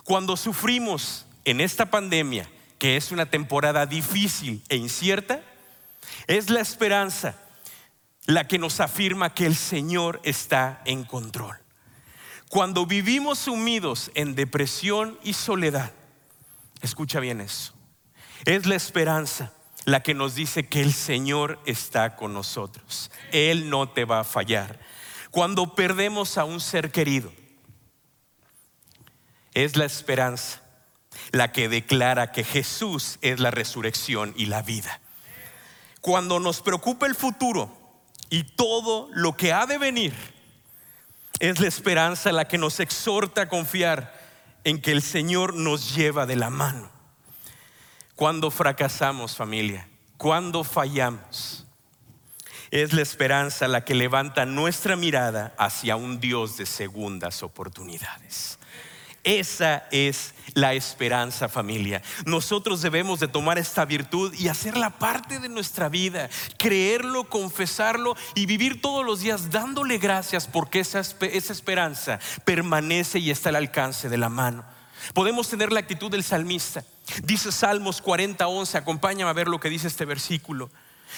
Cuando 0.05 0.37
sufrimos 0.37 1.27
en 1.45 1.61
esta 1.61 1.87
pandemia, 1.87 2.49
que 2.79 2.97
es 2.97 3.11
una 3.11 3.27
temporada 3.27 3.87
difícil 3.87 4.63
e 4.69 4.77
incierta, 4.77 5.41
es 6.29 6.51
la 6.51 6.61
esperanza 6.61 7.35
la 8.27 8.47
que 8.47 8.59
nos 8.59 8.81
afirma 8.81 9.35
que 9.35 9.47
el 9.47 9.57
Señor 9.57 10.21
está 10.25 10.83
en 10.85 11.05
control. 11.05 11.59
Cuando 12.49 12.87
vivimos 12.87 13.41
sumidos 13.41 14.11
en 14.15 14.35
depresión 14.35 15.19
y 15.23 15.33
soledad, 15.33 15.93
escucha 16.83 17.19
bien 17.21 17.41
eso, 17.41 17.73
es 18.45 18.67
la 18.67 18.75
esperanza 18.75 19.53
la 19.85 20.03
que 20.03 20.15
nos 20.15 20.35
dice 20.35 20.69
que 20.69 20.81
el 20.81 20.93
Señor 20.93 21.59
está 21.67 22.15
con 22.15 22.33
nosotros. 22.33 23.11
Él 23.33 23.69
no 23.69 23.89
te 23.89 24.05
va 24.05 24.21
a 24.21 24.25
fallar. 24.25 24.79
Cuando 25.31 25.75
perdemos 25.75 26.39
a 26.39 26.45
un 26.45 26.61
ser 26.61 26.93
querido, 26.93 27.33
es 29.55 29.77
la 29.77 29.85
esperanza 29.85 30.63
la 31.31 31.53
que 31.53 31.69
declara 31.69 32.33
que 32.33 32.45
Jesús 32.45 33.19
es 33.23 33.41
la 33.41 33.51
resurrección 33.51 34.35
y 34.37 34.47
la 34.47 34.63
vida. 34.63 35.01
Cuando 36.01 36.41
nos 36.41 36.61
preocupa 36.61 37.07
el 37.07 37.15
futuro, 37.15 37.82
y 38.33 38.45
todo 38.45 39.11
lo 39.13 39.37
que 39.37 39.53
ha 39.53 39.67
de 39.67 39.77
venir 39.77 40.15
es 41.39 41.61
la 41.61 41.69
esperanza 41.69 42.33
la 42.33 42.49
que 42.49 42.57
nos 42.57 42.81
exhorta 42.81 43.43
a 43.43 43.49
confiar 43.51 44.19
en 44.65 44.81
que 44.81 44.91
el 44.91 45.03
Señor 45.03 45.53
nos 45.53 45.95
lleva 45.95 46.25
de 46.25 46.37
la 46.37 46.49
mano. 46.49 46.89
Cuando 48.17 48.51
fracasamos 48.51 49.37
familia, 49.37 49.87
cuando 50.17 50.65
fallamos, 50.65 51.67
es 52.71 52.95
la 52.95 53.03
esperanza 53.03 53.69
la 53.69 53.85
que 53.85 53.95
levanta 53.95 54.47
nuestra 54.47 54.97
mirada 54.97 55.53
hacia 55.59 55.97
un 55.97 56.19
Dios 56.19 56.57
de 56.57 56.65
segundas 56.65 57.43
oportunidades. 57.43 58.59
Esa 59.25 59.85
es 59.93 60.35
la 60.55 60.75
esperanza 60.75 61.49
familia. 61.49 62.03
Nosotros 62.27 62.83
debemos 62.83 63.21
de 63.21 63.29
tomar 63.29 63.57
esta 63.57 63.85
virtud 63.85 64.35
y 64.35 64.49
hacerla 64.49 64.99
parte 64.99 65.39
de 65.39 65.49
nuestra 65.49 65.89
vida, 65.89 66.29
creerlo, 66.59 67.29
confesarlo 67.29 68.17
y 68.35 68.47
vivir 68.47 68.81
todos 68.81 69.07
los 69.07 69.21
días 69.21 69.51
dándole 69.51 69.99
gracias 69.99 70.49
porque 70.49 70.81
esa, 70.81 71.01
esa 71.01 71.53
esperanza 71.53 72.19
permanece 72.45 73.21
y 73.21 73.31
está 73.31 73.51
al 73.51 73.57
alcance 73.57 74.09
de 74.09 74.19
la 74.19 74.29
mano. 74.29 74.65
Podemos 75.15 75.49
tener 75.49 75.71
la 75.71 75.81
actitud 75.81 76.11
del 76.11 76.25
salmista. 76.25 76.85
Dice 77.23 77.53
Salmos 77.53 78.03
40, 78.03 78.47
11, 78.47 78.79
acompáñame 78.79 79.31
a 79.31 79.35
ver 79.35 79.49
lo 79.49 79.61
que 79.61 79.71
dice 79.71 79.87
este 79.87 80.05
versículo. 80.05 80.71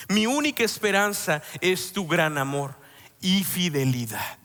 Mi 0.08 0.26
única 0.26 0.62
esperanza 0.62 1.42
es 1.60 1.92
tu 1.92 2.06
gran 2.06 2.36
amor 2.36 2.74
y 3.20 3.44
fidelidad. 3.44 4.38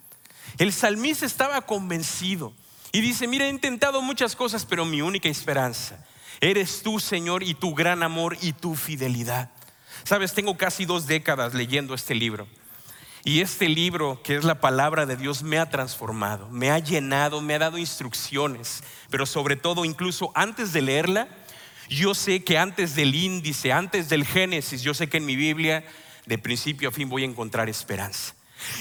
El 0.58 0.72
salmista 0.72 1.26
estaba 1.26 1.62
convencido 1.62 2.54
Y 2.92 3.02
dice, 3.02 3.28
mira, 3.28 3.46
he 3.46 3.50
intentado 3.50 4.02
muchas 4.02 4.36
cosas, 4.36 4.66
pero 4.66 4.86
mi 4.86 5.02
única 5.02 5.30
esperanza 5.30 6.04
eres 6.42 6.82
tú, 6.84 7.00
Señor, 7.00 7.44
y 7.44 7.54
tu 7.54 7.74
gran 7.74 8.04
amor 8.04 8.38
y 8.42 8.54
tu 8.54 8.76
fidelidad. 8.76 9.52
Sabes, 10.04 10.34
tengo 10.34 10.58
casi 10.58 10.86
dos 10.86 11.06
décadas 11.06 11.54
leyendo 11.54 11.94
este 11.94 12.16
libro. 12.16 12.48
Y 13.26 13.42
este 13.42 13.68
libro, 13.68 14.22
que 14.24 14.38
es 14.38 14.46
la 14.46 14.62
palabra 14.62 15.06
de 15.06 15.18
Dios, 15.18 15.44
me 15.44 15.60
ha 15.60 15.70
transformado, 15.70 16.50
me 16.50 16.72
ha 16.72 16.80
llenado, 16.80 17.42
me 17.42 17.54
ha 17.54 17.60
dado 17.60 17.78
instrucciones, 17.78 18.82
pero 19.10 19.26
sobre 19.26 19.58
todo, 19.58 19.84
incluso 19.84 20.32
antes 20.36 20.72
de 20.72 20.82
leerla, 20.82 21.28
yo 21.90 22.16
sé 22.16 22.44
que 22.44 22.58
antes 22.58 22.96
del 22.96 23.14
índice, 23.14 23.74
antes 23.74 24.08
del 24.08 24.26
Génesis, 24.26 24.82
yo 24.82 24.94
sé 24.94 25.10
que 25.10 25.18
en 25.18 25.26
mi 25.26 25.36
Biblia, 25.36 25.84
de 26.26 26.38
principio 26.38 26.90
a 26.90 26.92
fin, 26.94 27.10
voy 27.10 27.24
a 27.24 27.26
encontrar 27.26 27.68
esperanza. 27.68 28.34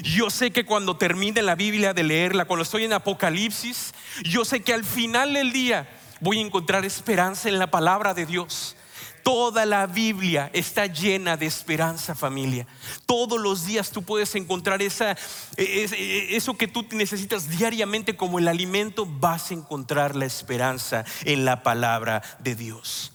Yo 0.03 0.31
sé 0.31 0.51
que 0.51 0.65
cuando 0.65 0.97
termine 0.97 1.43
la 1.43 1.55
Biblia 1.55 1.95
de 1.95 2.03
leerla, 2.03 2.45
cuando 2.45 2.63
estoy 2.63 2.85
en 2.85 2.93
Apocalipsis, 2.93 3.93
yo 4.25 4.45
sé 4.45 4.61
que 4.61 4.75
al 4.75 4.85
final 4.85 5.35
del 5.35 5.53
día 5.53 5.89
voy 6.21 6.39
a 6.39 6.43
encontrar 6.43 6.85
esperanza 6.85 7.49
en 7.49 7.59
la 7.59 7.71
palabra 7.71 8.15
de 8.15 8.27
Dios. 8.27 8.77
Toda 9.23 9.67
la 9.67 9.87
Biblia 9.87 10.49
está 10.55 10.87
llena 10.87 11.37
de 11.37 11.47
esperanza, 11.47 12.15
familia. 12.15 12.67
Todos 13.05 13.39
los 13.39 13.67
días 13.67 13.91
tú 13.91 14.03
puedes 14.03 14.35
encontrar 14.35 14.81
esa, 14.81 15.17
eso 15.57 16.57
que 16.57 16.67
tú 16.67 16.87
necesitas 16.93 17.51
diariamente 17.51 18.17
como 18.17 18.39
el 18.39 18.49
alimento, 18.49 19.07
vas 19.07 19.51
a 19.51 19.55
encontrar 19.55 20.17
la 20.17 20.25
esperanza 20.25 21.05
en 21.25 21.45
la 21.45 21.63
palabra 21.63 22.23
de 22.39 22.55
Dios. 22.55 23.13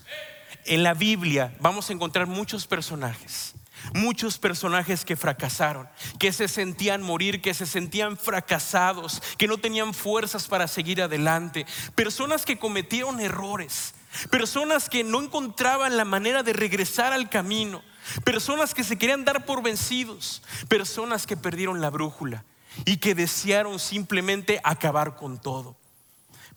En 0.66 0.84
la 0.84 0.94
Biblia 0.94 1.56
vamos 1.60 1.90
a 1.90 1.94
encontrar 1.94 2.28
muchos 2.28 2.68
personajes 2.68 3.56
muchos 3.94 4.38
personajes 4.38 5.06
que 5.06 5.16
fracasaron, 5.16 5.88
que 6.20 6.32
se 6.32 6.48
sentían 6.48 7.02
morir, 7.02 7.42
que 7.42 7.54
se 7.54 7.66
sentían 7.66 8.18
fracasados, 8.18 9.22
que 9.38 9.48
no 9.48 9.58
tenían 9.58 9.94
fuerzas 9.94 10.48
para 10.48 10.68
seguir 10.68 11.02
adelante, 11.02 11.66
personas 11.96 12.46
que 12.46 12.58
cometieron 12.58 13.20
errores, 13.20 13.94
personas 14.30 14.90
que 14.90 15.04
no 15.04 15.22
encontraban 15.22 15.98
la 15.98 16.06
manera 16.06 16.44
de 16.44 16.54
regresar 16.54 17.14
al 17.14 17.30
camino, 17.30 17.82
personas 18.24 18.74
que 18.74 18.84
se 18.84 18.98
querían 18.98 19.26
dar 19.26 19.46
por 19.46 19.64
vencidos, 19.64 20.44
personas 20.68 21.26
que 21.26 21.38
perdieron 21.38 21.82
la 21.82 21.90
brújula 21.90 22.44
y 22.86 22.98
que 22.98 23.16
desearon 23.16 23.80
simplemente 23.80 24.60
acabar 24.64 25.16
con 25.16 25.40
todo. 25.40 25.76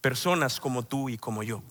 Personas 0.00 0.61
como 0.61 0.83
tú 0.83 1.09
y 1.09 1.16
como 1.16 1.42
yo. 1.42 1.62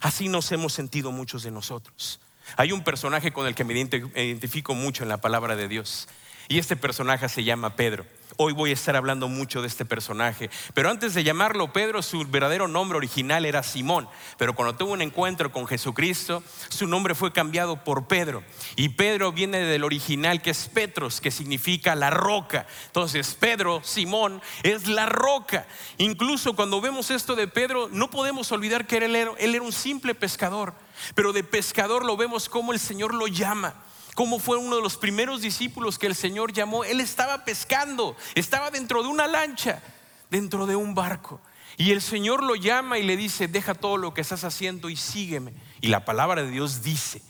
Así 0.00 0.28
nos 0.28 0.50
hemos 0.52 0.72
sentido 0.72 1.12
muchos 1.12 1.42
de 1.42 1.50
nosotros. 1.50 2.20
Hay 2.56 2.72
un 2.72 2.84
personaje 2.84 3.32
con 3.32 3.46
el 3.46 3.54
que 3.54 3.64
me 3.64 3.74
identifico 3.74 4.74
mucho 4.74 5.02
en 5.02 5.08
la 5.08 5.18
palabra 5.18 5.56
de 5.56 5.68
Dios. 5.68 6.08
Y 6.48 6.58
este 6.58 6.76
personaje 6.76 7.28
se 7.28 7.42
llama 7.42 7.74
Pedro. 7.74 8.04
Hoy 8.36 8.52
voy 8.52 8.70
a 8.70 8.74
estar 8.74 8.96
hablando 8.96 9.28
mucho 9.28 9.62
de 9.62 9.68
este 9.68 9.84
personaje. 9.84 10.50
Pero 10.74 10.90
antes 10.90 11.14
de 11.14 11.24
llamarlo 11.24 11.72
Pedro, 11.72 12.02
su 12.02 12.26
verdadero 12.26 12.68
nombre 12.68 12.98
original 12.98 13.46
era 13.46 13.62
Simón. 13.62 14.08
Pero 14.36 14.54
cuando 14.54 14.76
tuvo 14.76 14.92
un 14.92 15.00
encuentro 15.00 15.52
con 15.52 15.66
Jesucristo, 15.66 16.42
su 16.68 16.86
nombre 16.86 17.14
fue 17.14 17.32
cambiado 17.32 17.82
por 17.82 18.08
Pedro. 18.08 18.42
Y 18.76 18.90
Pedro 18.90 19.32
viene 19.32 19.60
del 19.60 19.84
original 19.84 20.42
que 20.42 20.50
es 20.50 20.68
Petros, 20.68 21.20
que 21.20 21.30
significa 21.30 21.94
la 21.94 22.10
roca. 22.10 22.66
Entonces 22.86 23.34
Pedro, 23.38 23.80
Simón, 23.82 24.42
es 24.64 24.86
la 24.86 25.06
roca. 25.06 25.66
Incluso 25.96 26.54
cuando 26.54 26.80
vemos 26.80 27.10
esto 27.10 27.36
de 27.36 27.48
Pedro, 27.48 27.88
no 27.90 28.10
podemos 28.10 28.52
olvidar 28.52 28.86
que 28.86 28.98
él 28.98 29.16
era, 29.16 29.30
él 29.38 29.54
era 29.54 29.64
un 29.64 29.72
simple 29.72 30.14
pescador. 30.14 30.74
Pero 31.14 31.32
de 31.32 31.44
pescador 31.44 32.04
lo 32.04 32.16
vemos 32.16 32.48
como 32.48 32.72
el 32.72 32.80
Señor 32.80 33.14
lo 33.14 33.26
llama 33.26 33.74
como 34.14 34.38
fue 34.38 34.56
uno 34.56 34.76
de 34.76 34.82
los 34.82 34.96
primeros 34.96 35.40
discípulos 35.40 35.98
que 35.98 36.06
el 36.06 36.14
Señor 36.14 36.52
llamó. 36.52 36.84
Él 36.84 37.00
estaba 37.00 37.44
pescando, 37.44 38.16
estaba 38.36 38.70
dentro 38.70 39.02
de 39.02 39.08
una 39.08 39.26
lancha, 39.26 39.82
dentro 40.30 40.66
de 40.66 40.76
un 40.76 40.94
barco. 40.94 41.40
Y 41.76 41.90
el 41.90 42.00
Señor 42.00 42.42
lo 42.42 42.54
llama 42.54 42.98
y 42.98 43.02
le 43.02 43.16
dice, 43.16 43.48
deja 43.48 43.74
todo 43.74 43.96
lo 43.96 44.14
que 44.14 44.20
estás 44.20 44.44
haciendo 44.44 44.88
y 44.88 44.96
sígueme. 44.96 45.52
Y 45.80 45.88
la 45.88 46.04
palabra 46.04 46.44
de 46.44 46.50
Dios 46.50 46.82
dice 46.82 47.22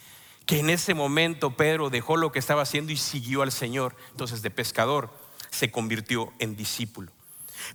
que 0.45 0.61
en 0.61 0.69
ese 0.69 0.93
momento 0.93 1.57
Pedro 1.57 1.89
dejó 1.89 2.19
lo 2.19 2.31
que 2.31 2.39
estaba 2.39 2.63
haciendo 2.63 2.93
y 2.93 2.99
siguió 2.99 3.41
al 3.41 3.53
Señor. 3.53 3.97
Entonces 4.11 4.43
de 4.43 4.51
pescador 4.51 5.11
se 5.51 5.71
convirtió 5.71 6.33
en 6.39 6.57
discípulo. 6.57 7.11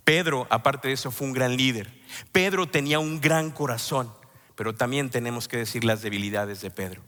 Pedro, 0.03 0.45
aparte 0.51 0.89
de 0.89 0.93
eso, 0.93 1.09
fue 1.09 1.25
un 1.25 1.33
gran 1.33 1.57
líder. 1.57 1.91
Pedro 2.31 2.67
tenía 2.67 2.99
un 2.99 3.19
gran 3.19 3.49
corazón, 3.49 4.13
pero 4.59 4.75
también 4.75 5.09
tenemos 5.09 5.47
que 5.47 5.55
decir 5.55 5.85
las 5.85 6.01
debilidades 6.01 6.59
de 6.59 6.69
Pedro. 6.69 7.01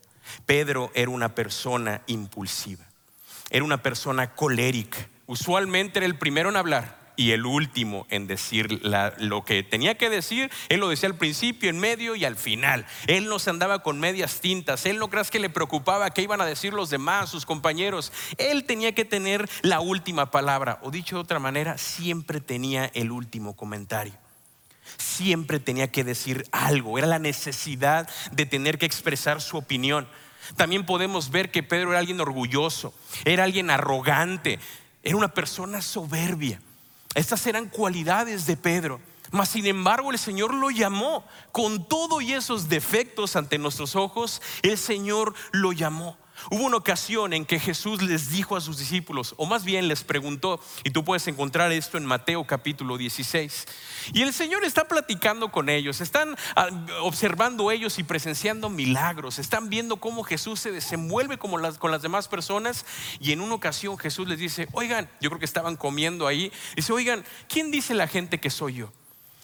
Pedro 0.46 0.90
era 0.94 1.10
una 1.10 1.36
persona 1.36 2.02
impulsiva, 2.08 2.86
era 3.50 3.66
una 3.66 3.84
persona 3.84 4.34
colérica. 4.36 5.06
Usualmente 5.26 6.00
era 6.00 6.06
el 6.06 6.18
primero 6.18 6.48
en 6.48 6.56
hablar 6.56 6.98
y 7.18 7.32
el 7.32 7.46
último 7.46 8.08
en 8.10 8.26
decir 8.26 8.80
lo 9.18 9.44
que 9.44 9.64
tenía 9.64 9.96
que 9.96 10.10
decir. 10.10 10.50
Él 10.70 10.80
lo 10.80 10.88
decía 10.88 11.10
al 11.10 11.18
principio, 11.18 11.70
en 11.70 11.78
medio 11.78 12.16
y 12.16 12.24
al 12.24 12.38
final. 12.38 12.86
Él 13.08 13.28
no 13.28 13.38
se 13.38 13.50
andaba 13.50 13.84
con 13.84 14.00
medias 14.00 14.40
tintas. 14.40 14.86
Él 14.86 14.98
no 14.98 15.10
creas 15.10 15.30
que 15.30 15.42
le 15.42 15.50
preocupaba 15.50 16.10
qué 16.12 16.22
iban 16.22 16.40
a 16.40 16.46
decir 16.46 16.74
los 16.74 16.90
demás, 16.90 17.30
sus 17.30 17.46
compañeros. 17.46 18.14
Él 18.38 18.64
tenía 18.64 18.96
que 18.96 19.04
tener 19.04 19.50
la 19.62 19.82
última 19.82 20.32
palabra. 20.32 20.80
O 20.84 20.90
dicho 20.90 21.18
de 21.18 21.24
otra 21.24 21.40
manera, 21.40 21.78
siempre 21.78 22.40
tenía 22.40 22.90
el 22.94 23.12
último 23.12 23.58
comentario 23.58 24.14
siempre 24.98 25.60
tenía 25.60 25.92
que 25.92 26.04
decir 26.04 26.46
algo, 26.52 26.98
era 26.98 27.08
la 27.08 27.20
necesidad 27.20 28.10
de 28.32 28.46
tener 28.46 28.78
que 28.78 28.86
expresar 28.86 29.42
su 29.42 29.58
opinión. 29.58 30.08
También 30.56 30.86
podemos 30.86 31.30
ver 31.30 31.52
que 31.52 31.64
Pedro 31.64 31.92
era 31.92 32.00
alguien 32.00 32.20
orgulloso, 32.20 32.94
era 33.26 33.44
alguien 33.44 33.70
arrogante, 33.70 34.60
era 35.04 35.16
una 35.16 35.34
persona 35.34 35.82
soberbia. 35.82 36.62
Estas 37.16 37.46
eran 37.48 37.70
cualidades 37.70 38.46
de 38.46 38.58
Pedro. 38.58 39.02
Mas 39.32 39.50
sin 39.50 39.66
embargo 39.66 40.12
el 40.12 40.20
Señor 40.20 40.54
lo 40.54 40.70
llamó 40.72 41.26
con 41.54 41.88
todo 41.88 42.20
y 42.20 42.34
esos 42.34 42.68
defectos 42.68 43.38
ante 43.38 43.58
nuestros 43.58 43.96
ojos, 43.96 44.42
el 44.62 44.78
Señor 44.78 45.34
lo 45.52 45.72
llamó. 45.72 46.18
Hubo 46.50 46.64
una 46.64 46.78
ocasión 46.78 47.34
en 47.34 47.46
que 47.46 47.60
Jesús 47.60 48.02
les 48.02 48.30
dijo 48.30 48.56
a 48.56 48.62
sus 48.62 48.78
discípulos, 48.78 49.34
o 49.38 49.46
más 49.46 49.64
bien 49.64 49.88
les 49.88 50.04
preguntó, 50.04 50.60
y 50.84 50.90
tú 50.90 51.04
puedes 51.04 51.28
encontrar 51.28 51.72
esto 51.72 51.98
en 51.98 52.06
Mateo 52.06 52.46
capítulo 52.46 52.98
16, 52.98 53.68
y 54.14 54.22
el 54.24 54.34
Señor 54.34 54.64
está 54.64 54.88
platicando 54.88 55.52
con 55.52 55.70
ellos, 55.70 56.02
están 56.02 56.36
ah, 56.56 56.70
observando 57.02 57.70
ellos 57.70 58.00
y 58.00 58.04
presenciando 58.04 58.70
milagros, 58.70 59.40
están 59.40 59.70
viendo 59.70 59.98
cómo 59.98 60.24
Jesús 60.24 60.60
se 60.60 60.72
desenvuelve 60.72 61.38
como 61.38 61.60
con 61.78 61.92
las 61.92 62.02
demás 62.02 62.28
personas, 62.28 62.86
y 63.20 63.32
en 63.34 63.42
una 63.42 63.56
ocasión 63.56 63.98
Jesús 63.98 64.28
les 64.28 64.40
dice, 64.40 64.68
oigan, 64.72 65.10
yo 65.20 65.30
creo 65.30 65.40
que 65.40 65.46
estaban 65.46 65.76
comiendo 65.76 66.28
ahí, 66.28 66.52
dice, 66.76 66.94
oigan, 66.94 67.24
¿quién 67.48 67.72
dice 67.72 67.94
la 67.94 68.08
gente 68.08 68.40
que 68.40 68.50
soy 68.50 68.76
yo? 68.76 68.92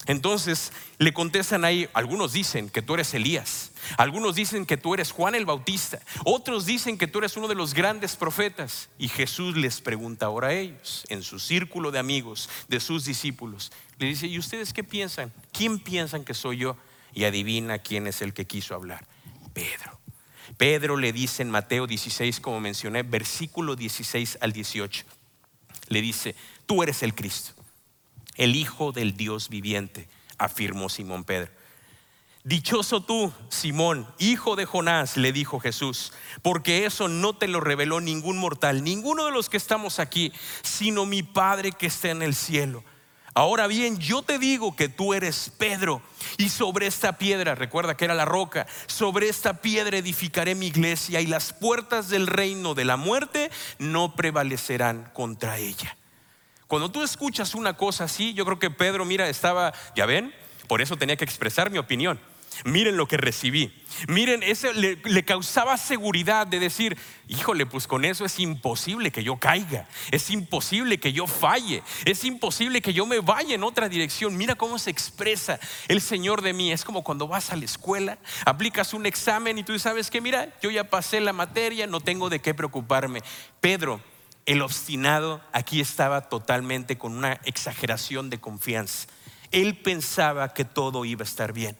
Entonces 0.06 0.72
le 0.98 1.12
contestan 1.12 1.64
ahí, 1.64 1.88
algunos 1.92 2.32
dicen 2.32 2.70
que 2.70 2.80
tú 2.80 2.94
eres 2.94 3.12
Elías, 3.12 3.72
algunos 3.98 4.36
dicen 4.36 4.64
que 4.64 4.76
tú 4.76 4.94
eres 4.94 5.12
Juan 5.12 5.34
el 5.34 5.44
Bautista, 5.44 6.00
otros 6.24 6.66
dicen 6.66 6.96
que 6.96 7.06
tú 7.06 7.18
eres 7.18 7.36
uno 7.36 7.48
de 7.48 7.54
los 7.54 7.74
grandes 7.74 8.16
profetas. 8.16 8.88
Y 8.98 9.08
Jesús 9.08 9.56
les 9.56 9.80
pregunta 9.80 10.26
ahora 10.26 10.48
a 10.48 10.54
ellos, 10.54 11.04
en 11.08 11.22
su 11.22 11.38
círculo 11.38 11.90
de 11.90 11.98
amigos, 11.98 12.48
de 12.68 12.80
sus 12.80 13.04
discípulos, 13.04 13.70
le 13.98 14.06
dice, 14.06 14.28
¿y 14.28 14.38
ustedes 14.38 14.72
qué 14.72 14.84
piensan? 14.84 15.32
¿Quién 15.52 15.78
piensan 15.78 16.24
que 16.24 16.34
soy 16.34 16.58
yo? 16.58 16.76
Y 17.12 17.24
adivina 17.24 17.78
quién 17.78 18.06
es 18.06 18.22
el 18.22 18.32
que 18.32 18.46
quiso 18.46 18.74
hablar. 18.74 19.06
Pedro. 19.52 19.98
Pedro 20.56 20.96
le 20.96 21.12
dice 21.12 21.42
en 21.42 21.50
Mateo 21.50 21.86
16, 21.86 22.40
como 22.40 22.60
mencioné, 22.60 23.02
versículo 23.02 23.76
16 23.76 24.38
al 24.40 24.52
18, 24.52 25.04
le 25.88 26.00
dice, 26.00 26.34
tú 26.66 26.82
eres 26.82 27.02
el 27.02 27.14
Cristo 27.14 27.57
el 28.38 28.56
Hijo 28.56 28.92
del 28.92 29.14
Dios 29.16 29.50
viviente, 29.50 30.08
afirmó 30.38 30.88
Simón 30.88 31.24
Pedro. 31.24 31.50
Dichoso 32.44 33.02
tú, 33.02 33.30
Simón, 33.50 34.06
hijo 34.18 34.56
de 34.56 34.64
Jonás, 34.64 35.18
le 35.18 35.32
dijo 35.32 35.60
Jesús, 35.60 36.14
porque 36.40 36.86
eso 36.86 37.06
no 37.06 37.36
te 37.36 37.46
lo 37.46 37.60
reveló 37.60 38.00
ningún 38.00 38.38
mortal, 38.38 38.82
ninguno 38.82 39.26
de 39.26 39.32
los 39.32 39.50
que 39.50 39.58
estamos 39.58 39.98
aquí, 39.98 40.32
sino 40.62 41.04
mi 41.04 41.22
Padre 41.22 41.72
que 41.72 41.88
está 41.88 42.08
en 42.08 42.22
el 42.22 42.34
cielo. 42.34 42.82
Ahora 43.34 43.66
bien, 43.66 43.98
yo 43.98 44.22
te 44.22 44.38
digo 44.38 44.74
que 44.74 44.88
tú 44.88 45.12
eres 45.12 45.52
Pedro, 45.58 46.00
y 46.38 46.48
sobre 46.48 46.86
esta 46.86 47.18
piedra, 47.18 47.54
recuerda 47.54 47.98
que 47.98 48.06
era 48.06 48.14
la 48.14 48.24
roca, 48.24 48.66
sobre 48.86 49.28
esta 49.28 49.60
piedra 49.60 49.98
edificaré 49.98 50.54
mi 50.54 50.68
iglesia, 50.68 51.20
y 51.20 51.26
las 51.26 51.52
puertas 51.52 52.08
del 52.08 52.26
reino 52.26 52.74
de 52.74 52.86
la 52.86 52.96
muerte 52.96 53.50
no 53.78 54.16
prevalecerán 54.16 55.10
contra 55.12 55.58
ella. 55.58 55.97
Cuando 56.68 56.90
tú 56.90 57.02
escuchas 57.02 57.54
una 57.54 57.72
cosa 57.78 58.04
así, 58.04 58.34
yo 58.34 58.44
creo 58.44 58.58
que 58.58 58.70
Pedro, 58.70 59.06
mira, 59.06 59.28
estaba, 59.30 59.72
ya 59.96 60.04
ven, 60.04 60.34
por 60.68 60.82
eso 60.82 60.98
tenía 60.98 61.16
que 61.16 61.24
expresar 61.24 61.70
mi 61.70 61.78
opinión. 61.78 62.20
Miren 62.64 62.96
lo 62.96 63.06
que 63.06 63.16
recibí. 63.16 63.72
Miren, 64.06 64.42
eso 64.42 64.72
le, 64.74 64.96
le, 65.04 65.24
causaba 65.24 65.76
seguridad 65.76 66.46
de 66.46 66.58
decir, 66.58 66.98
híjole, 67.28 67.66
pues 67.66 67.86
con 67.86 68.04
eso 68.04 68.24
es 68.24 68.38
imposible 68.38 69.10
que 69.10 69.22
yo 69.22 69.36
caiga, 69.36 69.88
es 70.10 70.28
imposible 70.30 70.98
que 70.98 71.12
yo 71.12 71.26
falle, 71.26 71.82
es 72.04 72.24
imposible 72.24 72.82
que 72.82 72.92
yo 72.92 73.06
me 73.06 73.20
vaya 73.20 73.54
en 73.54 73.64
otra 73.64 73.88
dirección. 73.88 74.36
Mira 74.36 74.54
cómo 74.54 74.78
se 74.78 74.90
expresa 74.90 75.60
el 75.88 76.00
Señor 76.00 76.42
de 76.42 76.52
mí. 76.52 76.72
Es 76.72 76.84
como 76.84 77.02
cuando 77.04 77.28
vas 77.28 77.50
a 77.50 77.56
la 77.56 77.64
escuela, 77.64 78.18
aplicas 78.44 78.92
un 78.92 79.06
examen 79.06 79.56
y 79.58 79.62
tú 79.62 79.78
sabes 79.78 80.10
que, 80.10 80.20
mira, 80.20 80.52
yo 80.60 80.70
ya 80.70 80.84
pasé 80.84 81.20
la 81.20 81.32
materia, 81.32 81.86
no 81.86 82.00
tengo 82.00 82.28
de 82.28 82.40
qué 82.40 82.54
preocuparme. 82.54 83.22
Pedro 83.60 84.00
el 84.48 84.62
obstinado 84.62 85.42
aquí 85.52 85.82
estaba 85.82 86.22
totalmente 86.30 86.96
con 86.96 87.12
una 87.12 87.34
exageración 87.44 88.30
de 88.30 88.40
confianza. 88.40 89.06
Él 89.50 89.76
pensaba 89.76 90.54
que 90.54 90.64
todo 90.64 91.04
iba 91.04 91.20
a 91.20 91.24
estar 91.28 91.52
bien. 91.52 91.76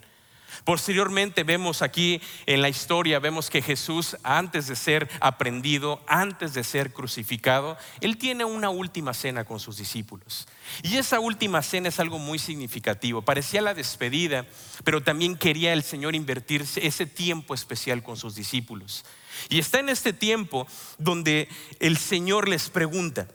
Posteriormente 0.65 1.45
vemos 1.45 1.83
aquí 1.83 2.21
en 2.47 2.63
la 2.63 2.69
historia, 2.69 3.19
vemos 3.19 3.51
que 3.51 3.63
Jesús 3.63 4.17
antes 4.23 4.67
de 4.67 4.77
ser 4.77 5.09
aprendido, 5.21 6.01
antes 6.07 6.55
de 6.55 6.65
ser 6.65 6.93
crucificado, 6.93 7.77
Él 8.01 8.17
tiene 8.17 8.45
una 8.45 8.71
última 8.71 9.15
cena 9.15 9.45
con 9.45 9.61
sus 9.61 9.77
discípulos. 9.77 10.47
Y 10.83 10.97
esa 10.97 11.21
última 11.21 11.63
cena 11.63 11.89
es 11.89 12.01
algo 12.01 12.19
muy 12.19 12.39
significativo. 12.39 13.23
Parecía 13.23 13.63
la 13.63 13.75
despedida, 13.75 14.47
pero 14.85 15.03
también 15.03 15.37
quería 15.37 15.73
el 15.73 15.83
Señor 15.83 16.15
invertirse 16.15 16.87
ese 16.87 17.07
tiempo 17.07 17.55
especial 17.55 18.03
con 18.03 18.17
sus 18.17 18.35
discípulos. 18.35 19.05
Y 19.49 19.59
está 19.59 19.81
en 19.81 19.89
este 19.89 20.13
tiempo 20.13 20.67
donde 20.99 21.49
el 21.81 21.97
Señor 21.97 22.49
les 22.49 22.71
pregunta, 22.71 23.29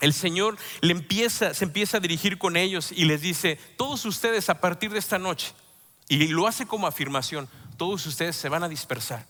el 0.00 0.12
Señor 0.12 0.56
le 0.80 0.92
empieza, 0.92 1.54
se 1.54 1.64
empieza 1.64 1.96
a 1.96 2.00
dirigir 2.00 2.38
con 2.38 2.56
ellos 2.56 2.92
y 2.92 3.04
les 3.04 3.22
dice, 3.22 3.58
todos 3.76 4.04
ustedes 4.04 4.50
a 4.50 4.60
partir 4.60 4.90
de 4.92 4.98
esta 4.98 5.18
noche, 5.18 5.52
y 6.08 6.28
lo 6.28 6.46
hace 6.46 6.66
como 6.66 6.86
afirmación, 6.86 7.48
todos 7.76 8.06
ustedes 8.06 8.36
se 8.36 8.48
van 8.48 8.62
a 8.62 8.68
dispersar. 8.68 9.26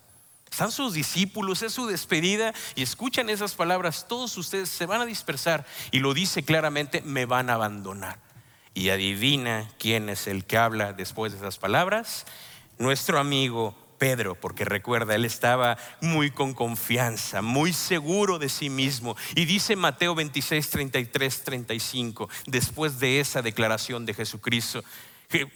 Están 0.51 0.71
sus 0.71 0.95
discípulos, 0.95 1.63
es 1.63 1.73
su 1.73 1.87
despedida 1.87 2.55
y 2.77 2.83
escuchan 2.83 3.29
esas 3.29 3.55
palabras, 3.55 4.07
todos 4.09 4.37
ustedes 4.39 4.69
se 4.69 4.87
van 4.87 5.01
a 5.01 5.07
dispersar 5.07 5.67
y 5.91 5.99
lo 5.99 6.15
dice 6.15 6.45
claramente, 6.45 7.03
me 7.03 7.27
van 7.27 7.51
a 7.51 7.55
abandonar. 7.55 8.19
Y 8.73 8.91
adivina 8.91 9.71
quién 9.79 10.09
es 10.09 10.27
el 10.27 10.45
que 10.45 10.59
habla 10.59 10.93
después 10.93 11.33
de 11.33 11.39
esas 11.39 11.59
palabras, 11.59 12.27
nuestro 12.79 13.19
amigo 13.19 13.75
Pedro, 13.99 14.35
porque 14.35 14.65
recuerda, 14.65 15.15
él 15.15 15.25
estaba 15.25 15.79
muy 16.01 16.31
con 16.31 16.55
confianza, 16.55 17.43
muy 17.43 17.73
seguro 17.73 18.39
de 18.39 18.49
sí 18.49 18.71
mismo. 18.71 19.17
Y 19.35 19.47
dice 19.47 19.77
Mateo 19.77 20.15
26, 20.15 20.71
33, 20.71 21.45
35, 21.45 22.29
después 22.47 22.99
de 22.99 23.21
esa 23.21 23.43
declaración 23.43 24.07
de 24.07 24.15
Jesucristo, 24.15 24.85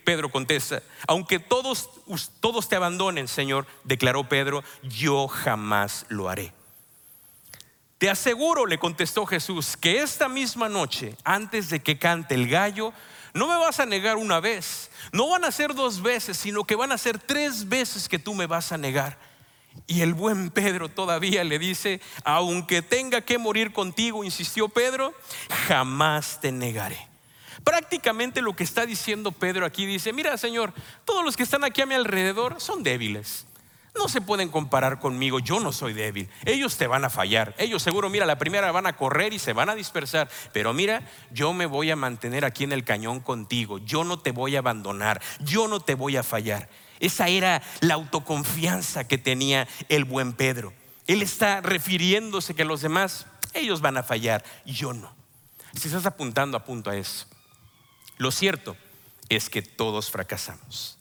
Pedro 0.04 0.30
contesta, 0.30 0.82
aunque 1.06 1.38
todos, 1.38 1.90
todos 2.40 2.68
te 2.68 2.76
abandonen, 2.76 3.28
Señor, 3.28 3.66
declaró 3.84 4.28
Pedro, 4.28 4.64
yo 4.82 5.28
jamás 5.28 6.06
lo 6.08 6.28
haré. 6.28 6.52
Te 7.98 8.08
aseguro, 8.08 8.64
le 8.64 8.78
contestó 8.78 9.26
Jesús, 9.26 9.76
que 9.76 10.00
esta 10.00 10.28
misma 10.28 10.68
noche, 10.68 11.14
antes 11.22 11.68
de 11.68 11.80
que 11.80 11.98
cante 11.98 12.34
el 12.34 12.48
gallo, 12.48 12.94
no 13.34 13.46
me 13.46 13.56
vas 13.56 13.78
a 13.78 13.86
negar 13.86 14.16
una 14.16 14.40
vez, 14.40 14.90
no 15.12 15.28
van 15.28 15.44
a 15.44 15.52
ser 15.52 15.74
dos 15.74 16.00
veces, 16.00 16.36
sino 16.38 16.64
que 16.64 16.76
van 16.76 16.92
a 16.92 16.98
ser 16.98 17.18
tres 17.18 17.68
veces 17.68 18.08
que 18.08 18.18
tú 18.18 18.34
me 18.34 18.46
vas 18.46 18.72
a 18.72 18.78
negar. 18.78 19.18
Y 19.86 20.00
el 20.00 20.14
buen 20.14 20.50
Pedro 20.50 20.88
todavía 20.88 21.44
le 21.44 21.58
dice, 21.58 22.00
aunque 22.24 22.80
tenga 22.80 23.20
que 23.20 23.38
morir 23.38 23.72
contigo, 23.72 24.24
insistió 24.24 24.68
Pedro, 24.68 25.14
jamás 25.68 26.40
te 26.40 26.50
negaré. 26.52 27.09
Prácticamente 27.64 28.42
lo 28.42 28.54
que 28.56 28.64
está 28.64 28.86
diciendo 28.86 29.32
Pedro 29.32 29.66
aquí 29.66 29.86
dice, 29.86 30.12
mira 30.12 30.36
Señor, 30.36 30.72
todos 31.04 31.24
los 31.24 31.36
que 31.36 31.42
están 31.42 31.64
aquí 31.64 31.82
a 31.82 31.86
mi 31.86 31.94
alrededor 31.94 32.60
son 32.60 32.82
débiles. 32.82 33.46
No 33.94 34.08
se 34.08 34.20
pueden 34.20 34.48
comparar 34.48 35.00
conmigo, 35.00 35.40
yo 35.40 35.58
no 35.58 35.72
soy 35.72 35.92
débil. 35.92 36.28
Ellos 36.44 36.76
te 36.76 36.86
van 36.86 37.04
a 37.04 37.10
fallar. 37.10 37.54
Ellos 37.58 37.82
seguro, 37.82 38.08
mira, 38.08 38.24
la 38.24 38.38
primera 38.38 38.70
van 38.70 38.86
a 38.86 38.96
correr 38.96 39.32
y 39.32 39.38
se 39.38 39.52
van 39.52 39.68
a 39.68 39.74
dispersar. 39.74 40.30
Pero 40.52 40.72
mira, 40.72 41.02
yo 41.32 41.52
me 41.52 41.66
voy 41.66 41.90
a 41.90 41.96
mantener 41.96 42.44
aquí 42.44 42.64
en 42.64 42.72
el 42.72 42.84
cañón 42.84 43.20
contigo. 43.20 43.78
Yo 43.78 44.04
no 44.04 44.20
te 44.20 44.30
voy 44.30 44.54
a 44.54 44.60
abandonar. 44.60 45.20
Yo 45.40 45.66
no 45.66 45.80
te 45.80 45.96
voy 45.96 46.16
a 46.16 46.22
fallar. 46.22 46.68
Esa 47.00 47.28
era 47.28 47.62
la 47.80 47.94
autoconfianza 47.94 49.08
que 49.08 49.18
tenía 49.18 49.66
el 49.88 50.04
buen 50.04 50.34
Pedro. 50.34 50.72
Él 51.06 51.22
está 51.22 51.60
refiriéndose 51.60 52.54
que 52.54 52.64
los 52.64 52.82
demás, 52.82 53.26
ellos 53.54 53.80
van 53.80 53.96
a 53.96 54.04
fallar, 54.04 54.44
yo 54.64 54.92
no. 54.92 55.12
Si 55.74 55.88
estás 55.88 56.06
apuntando, 56.06 56.56
apunto 56.56 56.90
a 56.90 56.96
eso. 56.96 57.26
Lo 58.20 58.30
cierto 58.30 58.76
es 59.30 59.48
que 59.48 59.62
todos 59.62 60.10
fracasamos. 60.10 60.98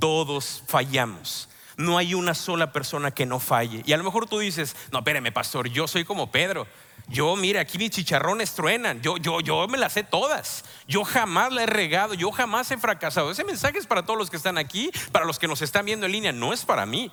Todos 0.00 0.62
fallamos. 0.66 1.50
No 1.76 1.98
hay 1.98 2.14
una 2.14 2.32
sola 2.32 2.72
persona 2.72 3.10
que 3.10 3.26
no 3.26 3.40
falle. 3.40 3.82
Y 3.84 3.92
a 3.92 3.98
lo 3.98 4.04
mejor 4.04 4.26
tú 4.26 4.38
dices, 4.38 4.74
no, 4.90 5.00
espérame, 5.00 5.30
pastor, 5.34 5.68
yo 5.68 5.86
soy 5.86 6.06
como 6.06 6.32
Pedro. 6.32 6.66
Yo, 7.08 7.36
mira, 7.36 7.60
aquí 7.60 7.76
mis 7.76 7.90
chicharrones 7.90 8.54
truenan. 8.54 9.02
Yo, 9.02 9.18
yo, 9.18 9.40
yo 9.40 9.68
me 9.68 9.76
las 9.76 9.92
sé 9.92 10.02
todas. 10.02 10.64
Yo 10.88 11.04
jamás 11.04 11.52
la 11.52 11.64
he 11.64 11.66
regado. 11.66 12.14
Yo 12.14 12.32
jamás 12.32 12.70
he 12.70 12.78
fracasado. 12.78 13.30
Ese 13.30 13.44
mensaje 13.44 13.76
es 13.76 13.86
para 13.86 14.06
todos 14.06 14.18
los 14.18 14.30
que 14.30 14.38
están 14.38 14.56
aquí, 14.56 14.90
para 15.12 15.26
los 15.26 15.38
que 15.38 15.48
nos 15.48 15.60
están 15.60 15.84
viendo 15.84 16.06
en 16.06 16.12
línea. 16.12 16.32
No 16.32 16.54
es 16.54 16.64
para 16.64 16.86
mí. 16.86 17.10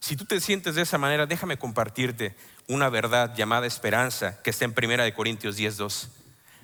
Si 0.00 0.16
tú 0.16 0.24
te 0.24 0.40
sientes 0.40 0.74
de 0.74 0.82
esa 0.82 0.98
manera, 0.98 1.26
déjame 1.26 1.58
compartirte 1.58 2.34
una 2.66 2.88
verdad 2.88 3.36
llamada 3.36 3.68
esperanza 3.68 4.42
que 4.42 4.50
está 4.50 4.64
en 4.64 4.74
1 4.76 5.14
Corintios 5.14 5.56
10.2. 5.56 6.08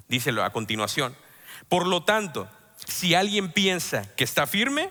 Díselo 0.08 0.42
a 0.42 0.50
continuación. 0.50 1.14
Por 1.68 1.86
lo 1.86 2.02
tanto, 2.04 2.48
si 2.86 3.14
alguien 3.14 3.52
piensa 3.52 4.14
que 4.14 4.24
está 4.24 4.46
firme, 4.46 4.90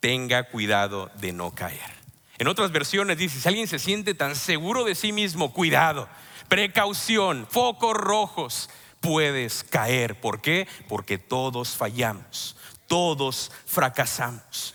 tenga 0.00 0.44
cuidado 0.44 1.10
de 1.16 1.32
no 1.32 1.54
caer. 1.54 1.98
En 2.38 2.48
otras 2.48 2.70
versiones 2.70 3.18
dice, 3.18 3.40
si 3.40 3.48
alguien 3.48 3.66
se 3.66 3.78
siente 3.78 4.14
tan 4.14 4.36
seguro 4.36 4.84
de 4.84 4.94
sí 4.94 5.12
mismo, 5.12 5.52
cuidado, 5.52 6.08
precaución, 6.48 7.46
focos 7.50 7.94
rojos, 7.94 8.70
puedes 9.00 9.64
caer. 9.64 10.20
¿Por 10.20 10.40
qué? 10.40 10.68
Porque 10.88 11.18
todos 11.18 11.76
fallamos, 11.76 12.56
todos 12.86 13.50
fracasamos. 13.66 14.74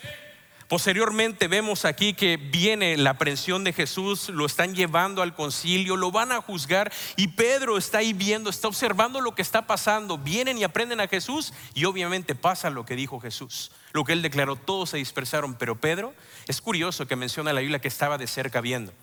Posteriormente 0.74 1.48
vemos 1.48 1.86
aquí 1.86 2.16
que 2.16 2.38
viene 2.38 2.98
la 2.98 3.12
aprehensión 3.12 3.64
de 3.64 3.74
Jesús, 3.74 4.30
lo 4.30 4.48
están 4.48 4.74
llevando 4.74 5.22
al 5.22 5.36
concilio, 5.36 5.98
lo 5.98 6.12
van 6.12 6.32
a 6.32 6.42
juzgar 6.42 6.92
y 7.16 7.28
Pedro 7.28 7.78
está 7.78 8.00
ahí 8.00 8.12
viendo, 8.14 8.50
está 8.50 8.70
observando 8.70 9.22
lo 9.22 9.36
que 9.36 9.44
está 9.44 9.68
pasando. 9.68 10.18
Vienen 10.18 10.58
y 10.58 10.64
aprenden 10.64 11.00
a 11.00 11.08
Jesús 11.08 11.54
y 11.76 11.86
obviamente 11.86 12.34
pasa 12.34 12.72
lo 12.72 12.88
que 12.88 12.96
dijo 12.96 13.20
Jesús, 13.20 13.70
lo 13.92 14.04
que 14.04 14.14
él 14.14 14.24
declaró, 14.24 14.56
todos 14.56 14.90
se 14.90 14.98
dispersaron, 14.98 15.54
pero 15.54 15.80
Pedro 15.80 16.16
es 16.48 16.60
curioso 16.60 17.06
que 17.06 17.16
menciona 17.16 17.54
la 17.54 17.62
Biblia 17.62 17.78
que 17.78 17.88
estaba 17.88 18.18
de 18.18 18.26
cerca 18.26 18.60
viendo. 18.60 18.94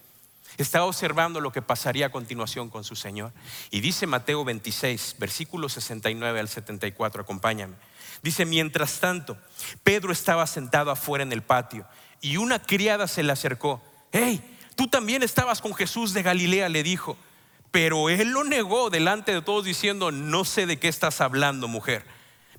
Estaba 0.59 0.85
observando 0.85 1.41
lo 1.41 1.53
que 1.53 1.63
pasaría 1.63 2.07
a 2.07 2.11
continuación 2.11 2.69
con 2.69 2.85
su 2.85 2.97
Señor. 2.97 3.33
Y 3.71 3.81
dice 3.81 4.07
Mateo 4.07 4.45
26, 4.45 5.17
versículo 5.19 5.69
69 5.69 6.41
al 6.41 6.49
74, 6.49 7.23
acompáñame. 7.23 7.77
Dice, 8.23 8.45
mientras 8.45 9.01
tanto, 9.01 9.39
Pedro 9.83 10.13
estaba 10.13 10.47
sentado 10.47 10.91
afuera 10.91 11.23
en 11.23 11.33
el 11.33 11.43
patio 11.43 11.87
y 12.21 12.37
una 12.37 12.61
criada 12.61 13.09
se 13.09 13.23
le 13.23 13.33
acercó. 13.33 13.83
Hey, 14.13 14.43
tú 14.77 14.89
también 14.89 15.23
estabas 15.23 15.61
con 15.61 15.75
Jesús 15.75 16.13
de 16.13 16.23
Galilea, 16.23 16.69
le 16.69 16.83
dijo. 16.83 17.17
Pero 17.71 18.11
él 18.11 18.31
lo 18.31 18.45
negó 18.45 18.91
delante 18.91 19.33
de 19.33 19.43
todos 19.43 19.65
diciendo, 19.65 20.11
no 20.11 20.45
sé 20.45 20.67
de 20.67 20.79
qué 20.79 20.89
estás 20.89 21.21
hablando, 21.21 21.69
mujer. 21.69 22.05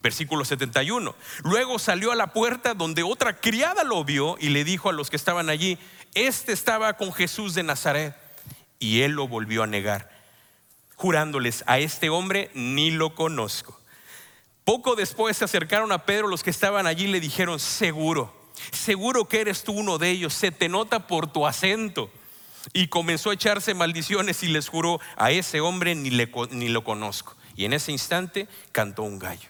Versículo 0.01 0.45
71. 0.45 1.13
Luego 1.43 1.77
salió 1.77 2.11
a 2.11 2.15
la 2.15 2.33
puerta 2.33 2.73
donde 2.73 3.03
otra 3.03 3.39
criada 3.39 3.83
lo 3.83 4.03
vio 4.03 4.35
y 4.39 4.49
le 4.49 4.63
dijo 4.63 4.89
a 4.89 4.93
los 4.93 5.09
que 5.09 5.15
estaban 5.15 5.49
allí, 5.49 5.77
este 6.13 6.51
estaba 6.51 6.93
con 6.93 7.13
Jesús 7.13 7.53
de 7.53 7.63
Nazaret. 7.63 8.15
Y 8.79 9.01
él 9.01 9.11
lo 9.11 9.27
volvió 9.27 9.61
a 9.63 9.67
negar, 9.67 10.09
jurándoles, 10.95 11.63
a 11.67 11.77
este 11.77 12.09
hombre 12.09 12.49
ni 12.55 12.89
lo 12.89 13.13
conozco. 13.13 13.79
Poco 14.63 14.95
después 14.95 15.37
se 15.37 15.45
acercaron 15.45 15.91
a 15.91 16.05
Pedro 16.05 16.27
los 16.27 16.43
que 16.43 16.49
estaban 16.49 16.87
allí 16.87 17.05
y 17.05 17.11
le 17.11 17.19
dijeron, 17.19 17.59
seguro, 17.59 18.33
seguro 18.71 19.27
que 19.27 19.41
eres 19.41 19.63
tú 19.63 19.73
uno 19.73 19.97
de 19.97 20.09
ellos, 20.09 20.33
se 20.33 20.51
te 20.51 20.67
nota 20.67 21.07
por 21.07 21.31
tu 21.31 21.45
acento. 21.45 22.09
Y 22.73 22.87
comenzó 22.87 23.31
a 23.31 23.33
echarse 23.33 23.73
maldiciones 23.73 24.43
y 24.43 24.47
les 24.47 24.67
juró, 24.67 24.99
a 25.15 25.31
ese 25.31 25.61
hombre 25.61 25.95
ni, 25.95 26.09
ni 26.09 26.69
lo 26.69 26.83
conozco. 26.83 27.35
Y 27.55 27.65
en 27.65 27.73
ese 27.73 27.91
instante 27.91 28.47
cantó 28.71 29.03
un 29.03 29.19
gallo. 29.19 29.49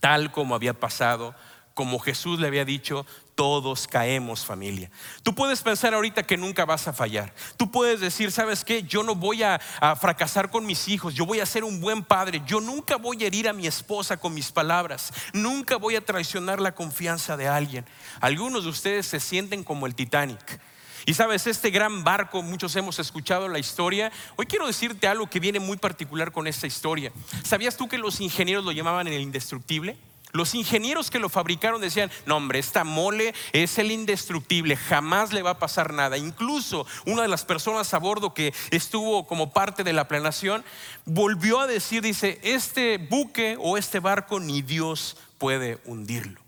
Tal 0.00 0.30
como 0.30 0.54
había 0.54 0.74
pasado, 0.74 1.34
como 1.80 1.98
Jesús 1.98 2.38
le 2.38 2.46
había 2.46 2.66
dicho, 2.66 3.06
todos 3.34 3.86
caemos 3.86 4.44
familia. 4.44 4.90
Tú 5.22 5.34
puedes 5.34 5.62
pensar 5.62 5.94
ahorita 5.94 6.24
que 6.24 6.36
nunca 6.36 6.66
vas 6.66 6.86
a 6.88 6.92
fallar. 6.92 7.34
Tú 7.56 7.70
puedes 7.70 8.00
decir, 8.00 8.30
¿sabes 8.32 8.66
qué? 8.66 8.82
Yo 8.82 9.02
no 9.02 9.14
voy 9.14 9.42
a, 9.42 9.58
fracasar 9.98 10.50
con 10.50 10.66
mis 10.66 10.88
hijos. 10.88 11.14
Yo 11.14 11.24
voy 11.24 11.40
a 11.40 11.46
ser 11.46 11.64
un 11.64 11.80
buen 11.80 12.04
padre. 12.04 12.42
Yo 12.44 12.60
nunca 12.60 12.96
voy 12.96 13.24
a 13.24 13.28
herir 13.28 13.48
a 13.48 13.54
mi 13.54 13.66
esposa 13.66 14.18
con 14.18 14.34
mis 14.34 14.52
palabras. 14.52 15.10
Nunca 15.32 15.76
voy 15.78 15.96
a 15.96 16.04
traicionar 16.04 16.60
la 16.60 16.74
confianza 16.74 17.38
de 17.38 17.48
alguien. 17.48 17.86
Algunos 18.20 18.64
de 18.64 18.68
ustedes 18.68 19.06
se 19.06 19.18
sienten 19.18 19.64
como 19.64 19.86
el 19.86 19.94
Titanic. 19.94 20.60
Y 21.06 21.14
sabes, 21.14 21.46
este 21.46 21.70
gran 21.70 22.04
barco, 22.04 22.42
muchos 22.42 22.76
hemos 22.76 22.98
escuchado 22.98 23.48
la 23.48 23.58
historia. 23.58 24.12
Hoy 24.36 24.44
quiero 24.44 24.66
decirte 24.66 25.08
algo 25.08 25.30
que 25.30 25.40
viene 25.40 25.60
muy 25.60 25.78
particular 25.78 26.30
con 26.30 26.46
esta 26.46 26.66
historia. 26.66 27.10
¿Sabías 27.42 27.78
tú 27.78 27.88
que 27.88 27.96
los 27.96 28.20
ingenieros 28.20 28.66
lo 28.66 28.72
llamaban 28.72 29.08
el 29.08 29.22
indestructible? 29.22 29.96
Los 30.32 30.54
ingenieros 30.54 31.10
que 31.10 31.18
lo 31.18 31.28
fabricaron 31.28 31.80
decían, 31.80 32.10
no 32.26 32.36
hombre, 32.36 32.58
esta 32.58 32.84
mole 32.84 33.34
es 33.52 33.78
el 33.78 33.90
indestructible, 33.90 34.76
jamás 34.76 35.32
le 35.32 35.42
va 35.42 35.50
a 35.50 35.58
pasar 35.58 35.92
nada. 35.92 36.16
Incluso 36.16 36.86
una 37.06 37.22
de 37.22 37.28
las 37.28 37.44
personas 37.44 37.92
a 37.94 37.98
bordo 37.98 38.32
que 38.32 38.54
estuvo 38.70 39.26
como 39.26 39.52
parte 39.52 39.84
de 39.84 39.92
la 39.92 40.08
planeación 40.08 40.64
volvió 41.04 41.60
a 41.60 41.66
decir, 41.66 42.02
dice, 42.02 42.38
este 42.42 42.98
buque 42.98 43.56
o 43.58 43.76
este 43.76 43.98
barco 43.98 44.38
ni 44.38 44.62
Dios 44.62 45.16
puede 45.38 45.78
hundirlo. 45.84 46.40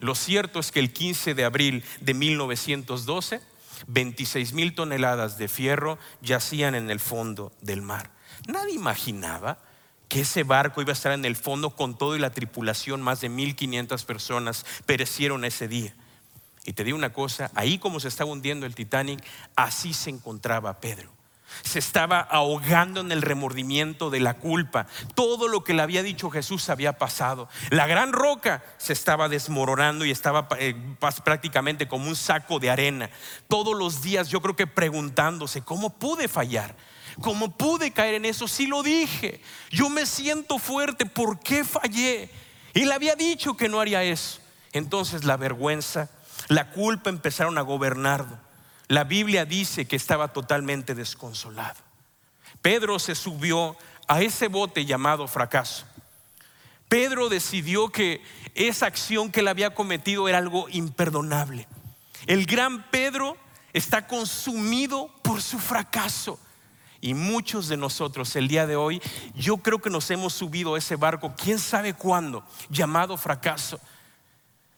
Lo 0.00 0.14
cierto 0.14 0.60
es 0.60 0.70
que 0.70 0.80
el 0.80 0.92
15 0.92 1.34
de 1.34 1.44
abril 1.44 1.84
de 2.00 2.14
1912, 2.14 3.40
26 3.86 4.52
mil 4.52 4.74
toneladas 4.74 5.38
de 5.38 5.48
fierro 5.48 5.98
yacían 6.20 6.74
en 6.74 6.90
el 6.90 7.00
fondo 7.00 7.52
del 7.62 7.82
mar. 7.82 8.10
Nadie 8.46 8.74
imaginaba 8.74 9.58
que 10.14 10.20
ese 10.20 10.44
barco 10.44 10.80
iba 10.80 10.90
a 10.90 10.92
estar 10.92 11.10
en 11.10 11.24
el 11.24 11.34
fondo 11.34 11.70
con 11.70 11.98
todo 11.98 12.14
y 12.14 12.20
la 12.20 12.30
tripulación, 12.30 13.02
más 13.02 13.20
de 13.20 13.28
1500 13.28 14.04
personas 14.04 14.64
perecieron 14.86 15.44
ese 15.44 15.66
día. 15.66 15.92
Y 16.64 16.74
te 16.74 16.84
digo 16.84 16.96
una 16.96 17.12
cosa, 17.12 17.50
ahí 17.56 17.78
como 17.78 17.98
se 17.98 18.06
estaba 18.06 18.30
hundiendo 18.30 18.64
el 18.64 18.76
Titanic, 18.76 19.18
así 19.56 19.92
se 19.92 20.10
encontraba 20.10 20.78
Pedro. 20.78 21.10
Se 21.64 21.80
estaba 21.80 22.20
ahogando 22.20 23.00
en 23.00 23.10
el 23.10 23.22
remordimiento 23.22 24.08
de 24.08 24.20
la 24.20 24.34
culpa. 24.34 24.86
Todo 25.16 25.48
lo 25.48 25.64
que 25.64 25.74
le 25.74 25.82
había 25.82 26.04
dicho 26.04 26.30
Jesús 26.30 26.70
había 26.70 26.96
pasado. 26.96 27.48
La 27.70 27.88
gran 27.88 28.12
roca 28.12 28.62
se 28.78 28.92
estaba 28.92 29.28
desmoronando 29.28 30.04
y 30.04 30.12
estaba 30.12 30.46
eh, 30.60 30.76
prácticamente 31.24 31.88
como 31.88 32.06
un 32.06 32.14
saco 32.14 32.60
de 32.60 32.70
arena. 32.70 33.10
Todos 33.48 33.76
los 33.76 34.00
días 34.00 34.28
yo 34.28 34.40
creo 34.40 34.54
que 34.54 34.68
preguntándose, 34.68 35.62
¿cómo 35.62 35.90
pude 35.90 36.28
fallar? 36.28 36.76
¿Cómo 37.20 37.56
pude 37.56 37.92
caer 37.92 38.14
en 38.14 38.24
eso? 38.24 38.48
Si 38.48 38.66
lo 38.66 38.82
dije, 38.82 39.40
yo 39.70 39.88
me 39.88 40.06
siento 40.06 40.58
fuerte, 40.58 41.06
¿por 41.06 41.40
qué 41.40 41.64
fallé? 41.64 42.30
Y 42.74 42.84
le 42.84 42.94
había 42.94 43.14
dicho 43.14 43.56
que 43.56 43.68
no 43.68 43.80
haría 43.80 44.02
eso. 44.02 44.40
Entonces 44.72 45.24
la 45.24 45.36
vergüenza 45.36 46.10
la 46.48 46.70
culpa 46.70 47.10
empezaron 47.10 47.58
a 47.58 47.62
gobernarlo. 47.62 48.38
La 48.88 49.04
Biblia 49.04 49.44
dice 49.44 49.86
que 49.86 49.96
estaba 49.96 50.28
totalmente 50.28 50.94
desconsolado. 50.94 51.80
Pedro 52.60 52.98
se 52.98 53.14
subió 53.14 53.76
a 54.06 54.20
ese 54.20 54.48
bote 54.48 54.84
llamado 54.84 55.26
fracaso. 55.26 55.86
Pedro 56.88 57.28
decidió 57.28 57.88
que 57.88 58.22
esa 58.54 58.86
acción 58.86 59.30
que 59.30 59.40
él 59.40 59.48
había 59.48 59.74
cometido 59.74 60.28
era 60.28 60.38
algo 60.38 60.68
imperdonable. 60.68 61.66
El 62.26 62.46
gran 62.46 62.90
Pedro 62.90 63.36
está 63.72 64.06
consumido 64.06 65.08
por 65.22 65.42
su 65.42 65.58
fracaso. 65.58 66.38
Y 67.04 67.12
muchos 67.12 67.68
de 67.68 67.76
nosotros 67.76 68.34
el 68.34 68.48
día 68.48 68.66
de 68.66 68.76
hoy, 68.76 69.02
yo 69.34 69.58
creo 69.58 69.78
que 69.78 69.90
nos 69.90 70.10
hemos 70.10 70.32
subido 70.32 70.74
a 70.74 70.78
ese 70.78 70.96
barco, 70.96 71.34
quién 71.36 71.58
sabe 71.58 71.92
cuándo, 71.92 72.42
llamado 72.70 73.18
fracaso. 73.18 73.78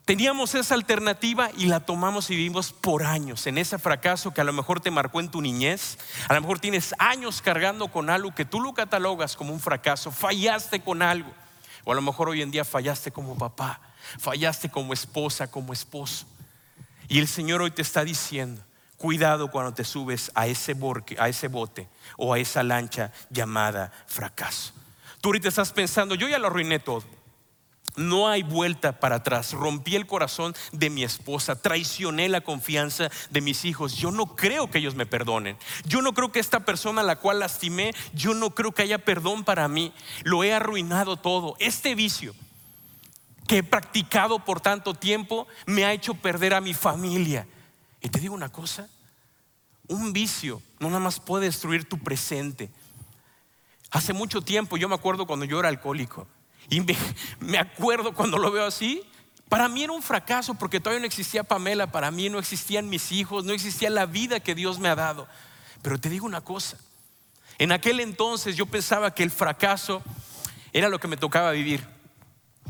Teníamos 0.05 0.57
esa 0.57 0.75
alternativa 0.75 1.51
y 1.57 1.67
la 1.67 1.79
tomamos 1.79 2.29
y 2.29 2.35
vivimos 2.35 2.73
por 2.73 3.05
años 3.05 3.47
en 3.47 3.59
ese 3.59 3.79
fracaso 3.79 4.35
que 4.35 4.41
a 4.41 4.45
lo 4.45 4.53
mejor 4.53 4.81
te 4.81 4.91
marcó 4.91 5.21
en 5.21 5.31
tu 5.31 5.41
niñez. 5.41 5.99
A 6.27 6.35
lo 6.35 6.41
mejor 6.41 6.59
tienes 6.59 6.97
años 6.99 7.41
cargando 7.41 7.93
con 7.93 8.11
algo 8.11 8.35
que 8.35 8.45
tú 8.45 8.61
lo 8.61 8.75
catalogas 8.75 9.37
como 9.37 9.53
un 9.53 9.61
fracaso. 9.61 10.11
Fallaste 10.11 10.81
con 10.81 11.03
algo. 11.03 11.33
O 11.85 11.93
a 11.93 11.95
lo 11.95 12.03
mejor 12.03 12.29
hoy 12.29 12.43
en 12.43 12.51
día 12.51 12.65
fallaste 12.65 13.13
como 13.13 13.39
papá, 13.39 13.81
fallaste 14.19 14.69
como 14.69 14.93
esposa, 14.93 15.49
como 15.49 15.73
esposo. 15.73 16.27
Y 17.07 17.21
el 17.21 17.29
Señor 17.29 17.63
hoy 17.63 17.71
te 17.71 17.83
está 17.83 18.03
diciendo, 18.03 18.66
cuidado 18.97 19.51
cuando 19.51 19.75
te 19.75 19.85
subes 19.85 20.31
a 20.35 20.47
ese, 20.47 20.77
a 21.19 21.29
ese 21.29 21.49
bote 21.49 21.89
o 22.17 22.33
a 22.33 22.39
esa 22.39 22.63
lancha 22.63 23.13
llamada 23.31 23.93
fracaso. 24.07 24.73
Tú 25.21 25.29
ahorita 25.29 25.49
estás 25.49 25.73
pensando, 25.73 26.15
yo 26.15 26.29
ya 26.29 26.39
lo 26.39 26.47
arruiné 26.47 26.79
todo. 26.79 27.05
No 27.97 28.29
hay 28.29 28.43
vuelta 28.43 29.01
para 29.01 29.17
atrás. 29.17 29.53
Rompí 29.53 29.97
el 29.97 30.07
corazón 30.07 30.55
de 30.73 30.91
mi 30.91 31.03
esposa, 31.03 31.61
traicioné 31.61 32.29
la 32.29 32.43
confianza 32.43 33.11
de 33.31 33.41
mis 33.41 33.65
hijos. 33.65 33.97
Yo 33.97 34.11
no 34.11 34.37
creo 34.37 34.71
que 34.71 34.79
ellos 34.79 34.95
me 34.95 35.07
perdonen. 35.07 35.57
Yo 35.87 36.03
no 36.03 36.13
creo 36.13 36.31
que 36.31 36.39
esta 36.39 36.61
persona 36.61 37.01
a 37.01 37.05
la 37.05 37.17
cual 37.17 37.39
lastimé, 37.39 37.95
yo 38.13 38.35
no 38.35 38.51
creo 38.51 38.73
que 38.73 38.83
haya 38.83 38.99
perdón 38.99 39.45
para 39.45 39.67
mí. 39.67 39.95
Lo 40.25 40.45
he 40.45 40.53
arruinado 40.53 41.17
todo. 41.17 41.57
Este 41.59 41.95
vicio 41.95 42.35
que 43.47 43.59
he 43.59 43.63
practicado 43.63 44.41
por 44.41 44.61
tanto 44.61 44.93
tiempo 44.95 45.47
me 45.65 45.85
ha 45.85 45.93
hecho 45.93 46.15
perder 46.15 46.53
a 46.53 46.61
mi 46.61 46.75
familia. 46.75 47.47
Y 48.07 48.09
te 48.09 48.21
digo 48.21 48.37
una 48.37 48.51
cosa, 48.51 48.89
un 49.89 50.13
vicio 50.13 50.63
no 50.79 50.87
nada 50.87 51.01
más 51.01 51.19
puede 51.19 51.47
destruir 51.47 51.89
tu 51.89 51.99
presente. 51.99 52.71
Hace 53.91 54.13
mucho 54.13 54.43
tiempo, 54.43 54.77
yo 54.77 54.89
me 54.89 54.95
acuerdo 54.95 55.27
cuando 55.27 55.45
yo 55.45 55.59
era 55.59 55.71
alcohólico, 55.71 56.29
y 56.71 56.83
me, 57.41 57.59
acuerdo 57.59 58.15
cuando 58.15 58.39
lo 58.39 58.53
veo 58.53 58.65
así, 58.65 59.03
para 59.49 59.69
mí 59.69 59.83
era 59.83 59.93
un 59.93 60.05
fracaso 60.05 60.55
porque 60.55 60.79
todavía 60.79 61.01
no 61.01 61.07
existía 61.07 61.43
Pamela, 61.43 61.91
para 61.91 62.13
mí 62.13 62.29
no 62.29 62.39
existían 62.39 62.89
mis 62.89 63.11
hijos, 63.11 63.45
no 63.45 63.53
existía 63.53 63.91
la 63.91 64.07
vida 64.07 64.39
que 64.39 64.55
Dios 64.55 64.79
me 64.79 64.89
ha 64.89 64.95
dado. 64.95 65.27
Pero 65.83 65.99
te 65.99 66.09
digo 66.09 66.27
una 66.27 66.43
cosa, 66.43 66.77
en 67.59 67.73
aquel 67.73 67.99
entonces 67.99 68.55
yo 68.55 68.67
pensaba 68.67 69.15
que 69.15 69.25
el 69.25 69.33
fracaso 69.33 70.01
era 70.73 70.89
lo 70.89 71.01
que 71.01 71.09
me 71.09 71.17
tocaba 71.17 71.51
vivir. 71.51 71.85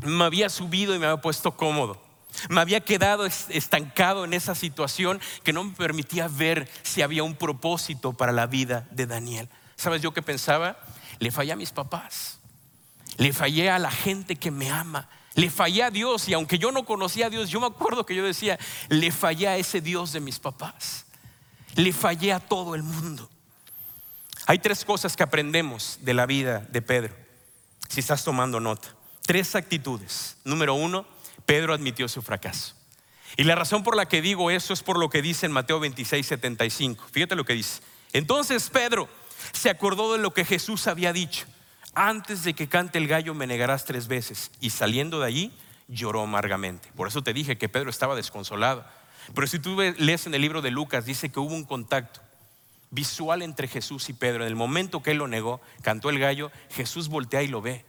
Me 0.01 0.23
había 0.23 0.49
subido 0.49 0.95
y 0.95 0.99
me 0.99 1.05
había 1.05 1.21
puesto 1.21 1.55
cómodo. 1.55 2.06
Me 2.49 2.61
había 2.61 2.81
quedado 2.81 3.25
estancado 3.25 4.25
en 4.25 4.33
esa 4.33 4.55
situación 4.55 5.19
que 5.43 5.53
no 5.53 5.63
me 5.63 5.73
permitía 5.73 6.27
ver 6.27 6.69
si 6.83 7.01
había 7.01 7.23
un 7.23 7.35
propósito 7.35 8.13
para 8.13 8.31
la 8.31 8.47
vida 8.47 8.87
de 8.91 9.07
Daniel. 9.07 9.49
¿Sabes 9.75 10.01
yo 10.01 10.13
qué 10.13 10.21
pensaba? 10.21 10.77
Le 11.19 11.31
fallé 11.31 11.51
a 11.51 11.55
mis 11.55 11.71
papás. 11.71 12.39
Le 13.17 13.33
fallé 13.33 13.69
a 13.69 13.79
la 13.79 13.91
gente 13.91 14.35
que 14.35 14.51
me 14.51 14.69
ama. 14.69 15.09
Le 15.33 15.49
fallé 15.49 15.83
a 15.83 15.91
Dios 15.91 16.27
y 16.27 16.33
aunque 16.33 16.57
yo 16.57 16.71
no 16.71 16.85
conocía 16.85 17.27
a 17.27 17.29
Dios, 17.29 17.49
yo 17.49 17.59
me 17.59 17.67
acuerdo 17.67 18.05
que 18.05 18.15
yo 18.15 18.23
decía, 18.23 18.57
le 18.89 19.11
fallé 19.11 19.47
a 19.47 19.57
ese 19.57 19.81
Dios 19.81 20.11
de 20.13 20.19
mis 20.19 20.39
papás. 20.39 21.05
Le 21.75 21.93
fallé 21.93 22.33
a 22.33 22.39
todo 22.39 22.73
el 22.73 22.81
mundo. 22.81 23.29
Hay 24.47 24.59
tres 24.59 24.83
cosas 24.85 25.15
que 25.15 25.23
aprendemos 25.23 25.99
de 26.01 26.13
la 26.13 26.25
vida 26.25 26.65
de 26.69 26.81
Pedro, 26.81 27.15
si 27.89 27.99
estás 27.99 28.23
tomando 28.23 28.59
nota. 28.59 28.87
Tres 29.23 29.55
actitudes. 29.55 30.37
Número 30.43 30.73
uno, 30.73 31.05
Pedro 31.47 31.73
admitió 31.73 32.07
su 32.07 32.21
fracaso. 32.21 32.75
Y 33.37 33.45
la 33.45 33.55
razón 33.55 33.83
por 33.83 33.95
la 33.95 34.05
que 34.05 34.21
digo 34.21 34.51
eso 34.51 34.73
es 34.73 34.83
por 34.83 34.99
lo 34.99 35.09
que 35.09 35.23
dice 35.23 35.47
en 35.47 35.51
Mateo 35.51 35.79
26, 35.79 36.27
75. 36.27 37.07
Fíjate 37.11 37.35
lo 37.35 37.45
que 37.45 37.53
dice. 37.53 37.81
Entonces 38.13 38.69
Pedro 38.69 39.09
se 39.53 39.71
acordó 39.71 40.13
de 40.13 40.19
lo 40.19 40.33
que 40.33 40.45
Jesús 40.45 40.85
había 40.87 41.11
dicho 41.13 41.47
antes 41.97 42.43
de 42.43 42.53
que 42.53 42.67
cante 42.67 42.99
el 42.99 43.07
gallo 43.07 43.33
me 43.33 43.47
negarás 43.47 43.85
tres 43.85 44.07
veces. 44.07 44.51
Y 44.59 44.69
saliendo 44.69 45.19
de 45.19 45.25
allí, 45.25 45.51
lloró 45.87 46.21
amargamente. 46.21 46.91
Por 46.95 47.07
eso 47.07 47.23
te 47.23 47.33
dije 47.33 47.57
que 47.57 47.69
Pedro 47.69 47.89
estaba 47.89 48.15
desconsolado. 48.15 48.85
Pero 49.33 49.47
si 49.47 49.57
tú 49.57 49.75
lees 49.97 50.27
en 50.27 50.35
el 50.35 50.41
libro 50.41 50.61
de 50.61 50.69
Lucas, 50.69 51.05
dice 51.05 51.29
que 51.29 51.39
hubo 51.39 51.55
un 51.55 51.63
contacto 51.63 52.21
visual 52.91 53.41
entre 53.41 53.67
Jesús 53.67 54.09
y 54.09 54.13
Pedro. 54.13 54.43
En 54.43 54.49
el 54.49 54.55
momento 54.55 55.01
que 55.01 55.11
él 55.11 55.17
lo 55.17 55.27
negó, 55.27 55.59
cantó 55.81 56.11
el 56.11 56.19
gallo, 56.19 56.51
Jesús 56.69 57.07
voltea 57.07 57.41
y 57.41 57.47
lo 57.47 57.61
ve. 57.61 57.83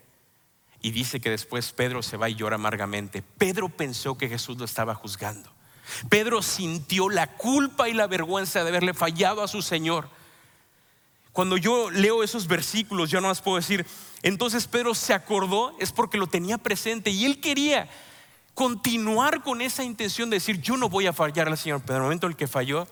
Y 0.81 0.91
dice 0.91 1.19
que 1.19 1.29
después 1.29 1.71
Pedro 1.71 2.01
se 2.01 2.17
va 2.17 2.29
y 2.29 2.35
llora 2.35 2.55
amargamente. 2.55 3.21
Pedro 3.21 3.69
pensó 3.69 4.17
que 4.17 4.29
Jesús 4.29 4.57
lo 4.57 4.65
estaba 4.65 4.95
juzgando. 4.95 5.49
Pedro 6.09 6.41
sintió 6.41 7.09
la 7.09 7.27
culpa 7.27 7.89
y 7.89 7.93
la 7.93 8.07
vergüenza 8.07 8.63
de 8.63 8.69
haberle 8.69 8.93
fallado 8.93 9.43
a 9.43 9.47
su 9.47 9.61
Señor. 9.61 10.09
Cuando 11.33 11.57
yo 11.57 11.89
leo 11.89 12.23
esos 12.23 12.47
versículos, 12.47 13.09
yo 13.09 13.21
no 13.21 13.27
más 13.27 13.41
puedo 13.41 13.57
decir, 13.57 13.85
entonces 14.23 14.67
Pedro 14.67 14.95
se 14.95 15.13
acordó, 15.13 15.75
es 15.79 15.91
porque 15.91 16.17
lo 16.17 16.27
tenía 16.27 16.57
presente 16.57 17.09
y 17.09 17.25
él 17.25 17.39
quería 17.39 17.89
continuar 18.53 19.41
con 19.41 19.61
esa 19.61 19.83
intención 19.83 20.29
de 20.29 20.37
decir, 20.37 20.61
yo 20.61 20.75
no 20.75 20.89
voy 20.89 21.07
a 21.07 21.13
fallar 21.13 21.47
al 21.47 21.57
Señor, 21.57 21.81
pero 21.81 21.95
en 21.95 22.01
el 22.01 22.03
momento 22.03 22.27
en 22.27 22.31
el 22.31 22.37
que 22.37 22.47
falló, 22.47 22.87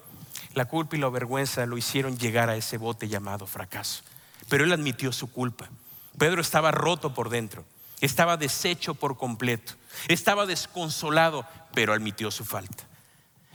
la 0.54 0.66
culpa 0.66 0.96
y 0.96 1.00
la 1.00 1.10
vergüenza 1.10 1.66
lo 1.66 1.78
hicieron 1.78 2.18
llegar 2.18 2.50
a 2.50 2.56
ese 2.56 2.78
bote 2.78 3.08
llamado 3.08 3.46
fracaso. 3.48 4.04
Pero 4.50 4.64
él 4.64 4.72
admitió 4.72 5.12
su 5.12 5.30
culpa. 5.30 5.70
Pedro 6.18 6.42
estaba 6.42 6.72
roto 6.72 7.14
por 7.14 7.30
dentro, 7.30 7.66
estaba 8.02 8.38
deshecho 8.38 8.94
por 8.94 9.18
completo, 9.18 9.74
estaba 10.08 10.46
desconsolado, 10.46 11.46
pero 11.74 11.94
admitió 11.94 12.32
su 12.32 12.46
falta. 12.46 12.84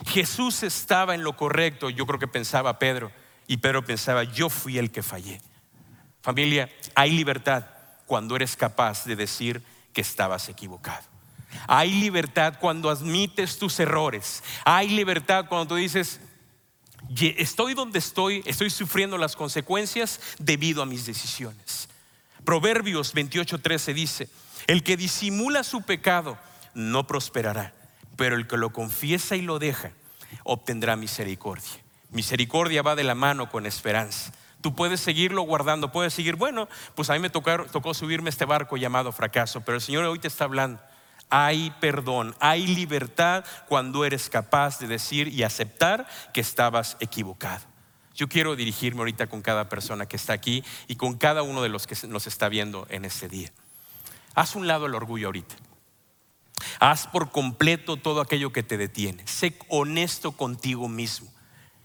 Jesús 0.06 0.62
estaba 0.62 1.14
en 1.14 1.22
lo 1.22 1.36
correcto, 1.36 1.90
yo 1.90 2.06
creo 2.06 2.18
que 2.18 2.28
pensaba 2.28 2.78
Pedro, 2.78 3.12
y 3.46 3.58
Pedro 3.58 3.84
pensaba, 3.84 4.24
yo 4.24 4.48
fui 4.48 4.78
el 4.78 4.90
que 4.90 5.02
fallé. 5.02 5.40
Familia, 6.22 6.70
hay 6.94 7.10
libertad 7.10 7.66
cuando 8.06 8.36
eres 8.36 8.56
capaz 8.56 9.04
de 9.04 9.16
decir 9.16 9.62
que 9.92 10.00
estabas 10.00 10.48
equivocado. 10.48 11.04
Hay 11.66 11.90
libertad 11.90 12.54
cuando 12.60 12.90
admites 12.90 13.58
tus 13.58 13.78
errores. 13.80 14.42
Hay 14.64 14.88
libertad 14.88 15.46
cuando 15.48 15.68
tú 15.68 15.74
dices, 15.74 16.20
estoy 17.18 17.74
donde 17.74 17.98
estoy, 17.98 18.42
estoy 18.46 18.70
sufriendo 18.70 19.18
las 19.18 19.36
consecuencias 19.36 20.20
debido 20.38 20.82
a 20.82 20.86
mis 20.86 21.04
decisiones. 21.06 21.88
Proverbios 22.44 23.14
28:13 23.14 23.94
dice, 23.94 24.28
el 24.66 24.82
que 24.82 24.96
disimula 24.96 25.64
su 25.64 25.82
pecado 25.82 26.38
no 26.74 27.06
prosperará, 27.06 27.74
pero 28.16 28.36
el 28.36 28.46
que 28.46 28.56
lo 28.56 28.72
confiesa 28.72 29.36
y 29.36 29.42
lo 29.42 29.58
deja 29.58 29.92
obtendrá 30.44 30.96
misericordia. 30.96 31.82
Misericordia 32.10 32.82
va 32.82 32.94
de 32.94 33.04
la 33.04 33.14
mano 33.14 33.50
con 33.50 33.66
esperanza. 33.66 34.32
Tú 34.60 34.74
puedes 34.74 35.00
seguirlo 35.00 35.42
guardando, 35.42 35.90
puedes 35.90 36.14
seguir, 36.14 36.36
bueno, 36.36 36.68
pues 36.94 37.10
a 37.10 37.14
mí 37.14 37.18
me 37.18 37.30
tocó, 37.30 37.94
subirme 37.94 38.30
este 38.30 38.44
barco 38.44 38.76
llamado 38.76 39.10
fracaso, 39.10 39.62
pero 39.62 39.76
el 39.76 39.82
Señor 39.82 40.04
hoy 40.04 40.18
te 40.18 40.28
está 40.28 40.44
hablando. 40.44 40.80
Hay 41.30 41.72
perdón, 41.80 42.36
hay 42.38 42.66
libertad 42.66 43.44
cuando 43.66 44.04
eres 44.04 44.28
capaz 44.28 44.78
de 44.78 44.86
decir 44.86 45.28
y 45.28 45.42
aceptar 45.42 46.06
que 46.32 46.40
estabas 46.40 46.96
equivocado. 47.00 47.71
Yo 48.14 48.28
quiero 48.28 48.56
dirigirme 48.56 49.00
ahorita 49.00 49.26
con 49.26 49.42
cada 49.42 49.68
persona 49.68 50.06
que 50.06 50.16
está 50.16 50.32
aquí 50.32 50.64
y 50.86 50.96
con 50.96 51.16
cada 51.16 51.42
uno 51.42 51.62
de 51.62 51.68
los 51.68 51.86
que 51.86 51.96
nos 52.08 52.26
está 52.26 52.48
viendo 52.48 52.86
en 52.90 53.04
este 53.04 53.28
día. 53.28 53.50
Haz 54.34 54.54
un 54.54 54.66
lado 54.66 54.86
el 54.86 54.94
orgullo 54.94 55.28
ahorita. 55.28 55.54
Haz 56.78 57.06
por 57.06 57.30
completo 57.30 57.96
todo 57.96 58.20
aquello 58.20 58.52
que 58.52 58.62
te 58.62 58.76
detiene. 58.76 59.26
Sé 59.26 59.56
honesto 59.68 60.32
contigo 60.32 60.88
mismo. 60.88 61.28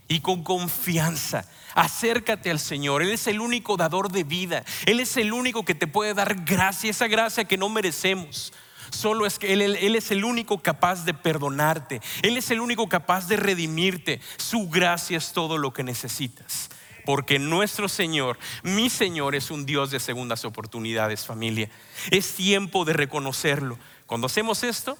y 0.09 0.21
con 0.21 0.41
confianza. 0.41 1.45
Acércate 1.75 2.49
al 2.49 2.59
Señor. 2.59 3.01
Él 3.01 3.11
es 3.11 3.27
el 3.27 3.41
único 3.41 3.75
dador 3.75 4.09
de 4.09 4.23
vida. 4.23 4.63
Él 4.85 5.01
es 5.01 5.17
el 5.17 5.33
único 5.33 5.65
que 5.65 5.75
te 5.75 5.85
puede 5.85 6.13
dar 6.13 6.45
gracia, 6.45 6.89
esa 6.89 7.07
gracia 7.07 7.43
que 7.43 7.57
no 7.57 7.67
merecemos. 7.67 8.53
Solo 8.89 9.25
es 9.25 9.39
que 9.39 9.53
él, 9.53 9.61
él, 9.61 9.95
es 9.95 10.11
el 10.11 10.23
único 10.23 10.59
capaz 10.59 11.05
de 11.05 11.13
perdonarte. 11.13 12.01
Él 12.21 12.37
es 12.37 12.51
el 12.51 12.59
único 12.59 12.87
capaz 12.89 13.27
de 13.27 13.37
redimirte. 13.37 14.21
Su 14.37 14.69
gracia 14.69 15.17
es 15.17 15.31
todo 15.33 15.57
lo 15.57 15.73
que 15.73 15.83
necesitas. 15.83 16.69
Porque 17.05 17.39
nuestro 17.39 17.87
Señor, 17.87 18.37
mi 18.63 18.89
Señor, 18.89 19.33
es 19.35 19.49
un 19.49 19.65
Dios 19.65 19.91
de 19.91 19.99
segundas 19.99 20.43
oportunidades, 20.43 21.25
familia. 21.25 21.69
Es 22.11 22.33
tiempo 22.33 22.83
de 22.83 22.93
reconocerlo. 22.93 23.79
Cuando 24.05 24.27
hacemos 24.27 24.63
esto, 24.63 24.97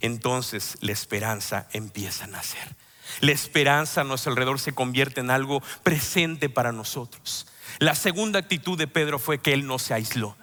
entonces 0.00 0.76
la 0.80 0.92
esperanza 0.92 1.68
empieza 1.72 2.24
a 2.24 2.28
nacer. 2.28 2.76
La 3.20 3.32
esperanza 3.32 4.02
a 4.02 4.04
nuestro 4.04 4.30
alrededor 4.30 4.60
se 4.60 4.72
convierte 4.72 5.20
en 5.20 5.30
algo 5.30 5.62
presente 5.82 6.48
para 6.48 6.72
nosotros. 6.72 7.46
La 7.78 7.94
segunda 7.94 8.38
actitud 8.38 8.78
de 8.78 8.86
Pedro 8.86 9.18
fue 9.18 9.38
que 9.38 9.52
él 9.52 9.66
no 9.66 9.78
se 9.78 9.94
aisló. 9.94 10.36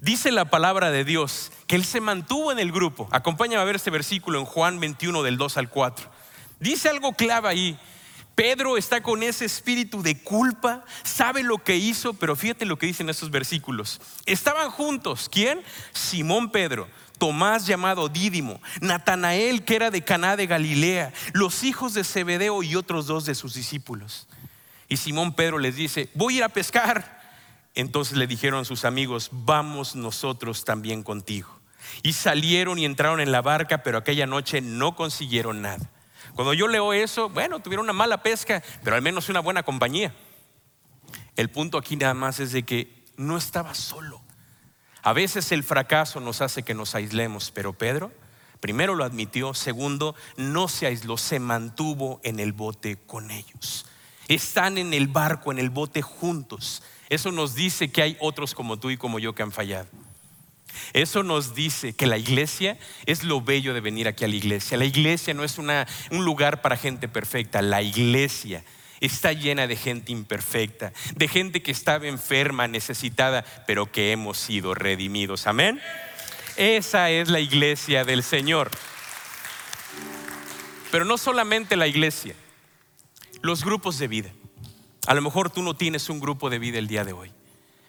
Dice 0.00 0.30
la 0.30 0.44
palabra 0.44 0.90
de 0.90 1.04
Dios 1.04 1.50
que 1.66 1.76
él 1.76 1.84
se 1.84 2.00
mantuvo 2.00 2.52
en 2.52 2.58
el 2.58 2.70
grupo. 2.70 3.08
Acompáñame 3.10 3.60
a 3.60 3.64
ver 3.64 3.76
este 3.76 3.90
versículo 3.90 4.38
en 4.38 4.44
Juan 4.44 4.78
21 4.78 5.22
del 5.22 5.36
2 5.36 5.56
al 5.56 5.68
4. 5.68 6.08
Dice 6.60 6.88
algo 6.88 7.12
clave 7.12 7.48
ahí. 7.48 7.78
Pedro 8.36 8.76
está 8.76 9.02
con 9.02 9.24
ese 9.24 9.44
espíritu 9.44 10.00
de 10.00 10.22
culpa, 10.22 10.84
sabe 11.02 11.42
lo 11.42 11.58
que 11.58 11.74
hizo, 11.76 12.14
pero 12.14 12.36
fíjate 12.36 12.66
lo 12.66 12.78
que 12.78 12.86
dicen 12.86 13.10
estos 13.10 13.32
versículos. 13.32 14.00
Estaban 14.26 14.70
juntos, 14.70 15.28
¿quién? 15.28 15.60
Simón 15.92 16.52
Pedro, 16.52 16.88
Tomás 17.18 17.66
llamado 17.66 18.08
Dídimo, 18.08 18.60
Natanael 18.80 19.64
que 19.64 19.74
era 19.74 19.90
de 19.90 20.04
Caná 20.04 20.36
de 20.36 20.46
Galilea, 20.46 21.12
los 21.32 21.64
hijos 21.64 21.94
de 21.94 22.04
Zebedeo 22.04 22.62
y 22.62 22.76
otros 22.76 23.08
dos 23.08 23.24
de 23.24 23.34
sus 23.34 23.54
discípulos. 23.54 24.28
Y 24.88 24.98
Simón 24.98 25.34
Pedro 25.34 25.58
les 25.58 25.74
dice, 25.74 26.08
voy 26.14 26.34
a 26.34 26.36
ir 26.36 26.44
a 26.44 26.48
pescar. 26.48 27.17
Entonces 27.78 28.18
le 28.18 28.26
dijeron 28.26 28.64
sus 28.64 28.84
amigos, 28.84 29.30
vamos 29.30 29.94
nosotros 29.94 30.64
también 30.64 31.04
contigo. 31.04 31.48
Y 32.02 32.14
salieron 32.14 32.76
y 32.80 32.84
entraron 32.84 33.20
en 33.20 33.30
la 33.30 33.40
barca, 33.40 33.84
pero 33.84 33.98
aquella 33.98 34.26
noche 34.26 34.60
no 34.60 34.96
consiguieron 34.96 35.62
nada. 35.62 35.88
Cuando 36.34 36.54
yo 36.54 36.66
leo 36.66 36.92
eso, 36.92 37.28
bueno, 37.28 37.60
tuvieron 37.60 37.86
una 37.86 37.92
mala 37.92 38.20
pesca, 38.20 38.64
pero 38.82 38.96
al 38.96 39.02
menos 39.02 39.28
una 39.28 39.38
buena 39.38 39.62
compañía. 39.62 40.12
El 41.36 41.50
punto 41.50 41.78
aquí 41.78 41.94
nada 41.94 42.14
más 42.14 42.40
es 42.40 42.50
de 42.50 42.64
que 42.64 43.06
no 43.16 43.36
estaba 43.36 43.72
solo. 43.74 44.20
A 45.04 45.12
veces 45.12 45.52
el 45.52 45.62
fracaso 45.62 46.18
nos 46.18 46.40
hace 46.40 46.64
que 46.64 46.74
nos 46.74 46.96
aislemos, 46.96 47.52
pero 47.52 47.74
Pedro 47.74 48.10
primero 48.58 48.96
lo 48.96 49.04
admitió, 49.04 49.54
segundo, 49.54 50.16
no 50.36 50.66
se 50.66 50.86
aisló, 50.86 51.16
se 51.16 51.38
mantuvo 51.38 52.20
en 52.24 52.40
el 52.40 52.52
bote 52.52 52.96
con 52.96 53.30
ellos. 53.30 53.86
Están 54.26 54.78
en 54.78 54.92
el 54.92 55.06
barco, 55.06 55.52
en 55.52 55.60
el 55.60 55.70
bote 55.70 56.02
juntos. 56.02 56.82
Eso 57.08 57.32
nos 57.32 57.54
dice 57.54 57.90
que 57.90 58.02
hay 58.02 58.16
otros 58.20 58.54
como 58.54 58.78
tú 58.78 58.90
y 58.90 58.96
como 58.96 59.18
yo 59.18 59.34
que 59.34 59.42
han 59.42 59.52
fallado. 59.52 59.88
Eso 60.92 61.22
nos 61.22 61.54
dice 61.54 61.94
que 61.94 62.06
la 62.06 62.18
iglesia 62.18 62.78
es 63.06 63.24
lo 63.24 63.40
bello 63.40 63.74
de 63.74 63.80
venir 63.80 64.08
aquí 64.08 64.24
a 64.24 64.28
la 64.28 64.36
iglesia. 64.36 64.76
La 64.76 64.84
iglesia 64.84 65.34
no 65.34 65.44
es 65.44 65.58
un 65.58 66.24
lugar 66.24 66.62
para 66.62 66.76
gente 66.76 67.08
perfecta. 67.08 67.62
La 67.62 67.82
iglesia 67.82 68.64
está 69.00 69.32
llena 69.32 69.66
de 69.66 69.76
gente 69.76 70.12
imperfecta, 70.12 70.92
de 71.14 71.28
gente 71.28 71.62
que 71.62 71.70
estaba 71.70 72.06
enferma, 72.06 72.68
necesitada, 72.68 73.44
pero 73.66 73.90
que 73.90 74.12
hemos 74.12 74.38
sido 74.38 74.74
redimidos. 74.74 75.46
Amén. 75.46 75.80
Esa 76.56 77.10
es 77.10 77.28
la 77.28 77.40
iglesia 77.40 78.04
del 78.04 78.22
Señor. 78.22 78.70
Pero 80.90 81.04
no 81.04 81.18
solamente 81.18 81.76
la 81.76 81.86
iglesia, 81.86 82.34
los 83.42 83.64
grupos 83.64 83.98
de 83.98 84.08
vida. 84.08 84.30
A 85.08 85.14
lo 85.14 85.22
mejor 85.22 85.48
tú 85.48 85.62
no 85.62 85.74
tienes 85.74 86.10
un 86.10 86.20
grupo 86.20 86.50
de 86.50 86.58
vida 86.58 86.78
el 86.78 86.86
día 86.86 87.02
de 87.02 87.14
hoy. 87.14 87.32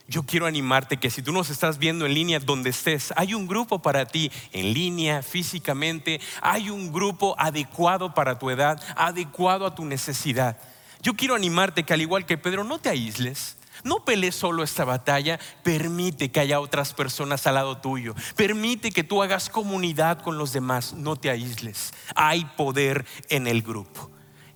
Yo 0.08 0.24
quiero 0.24 0.46
animarte 0.46 1.02
que 1.02 1.10
si 1.10 1.22
tú 1.22 1.34
nos 1.34 1.50
estás 1.50 1.78
viendo 1.78 2.06
en 2.06 2.14
línea 2.14 2.40
donde 2.40 2.70
estés, 2.70 3.14
hay 3.18 3.34
un 3.34 3.46
grupo 3.46 3.82
para 3.82 4.06
ti 4.06 4.32
en 4.54 4.74
línea, 4.74 5.22
físicamente, 5.22 6.22
hay 6.42 6.70
un 6.70 6.94
grupo 6.94 7.36
adecuado 7.38 8.14
para 8.14 8.40
tu 8.40 8.50
edad, 8.50 8.82
adecuado 8.96 9.66
a 9.66 9.76
tu 9.76 9.84
necesidad. 9.84 10.58
Yo 11.02 11.14
quiero 11.14 11.36
animarte 11.36 11.84
que 11.84 11.94
al 11.94 12.00
igual 12.00 12.26
que 12.26 12.38
Pedro, 12.38 12.64
no 12.64 12.80
te 12.80 12.88
aísles. 12.88 13.58
No 13.84 14.06
pelees 14.06 14.36
solo 14.36 14.64
esta 14.64 14.86
batalla, 14.86 15.42
permite 15.62 16.32
que 16.32 16.40
haya 16.40 16.62
otras 16.62 16.94
personas 16.94 17.46
al 17.48 17.56
lado 17.56 17.80
tuyo. 17.80 18.16
Permite 18.38 18.94
que 18.94 19.04
tú 19.04 19.22
hagas 19.22 19.50
comunidad 19.50 20.22
con 20.22 20.38
los 20.38 20.54
demás, 20.54 20.94
no 20.94 21.18
te 21.18 21.30
aísles. 21.30 21.94
Hay 22.16 22.46
poder 22.56 23.06
en 23.28 23.46
el 23.46 23.62
grupo. 23.62 24.10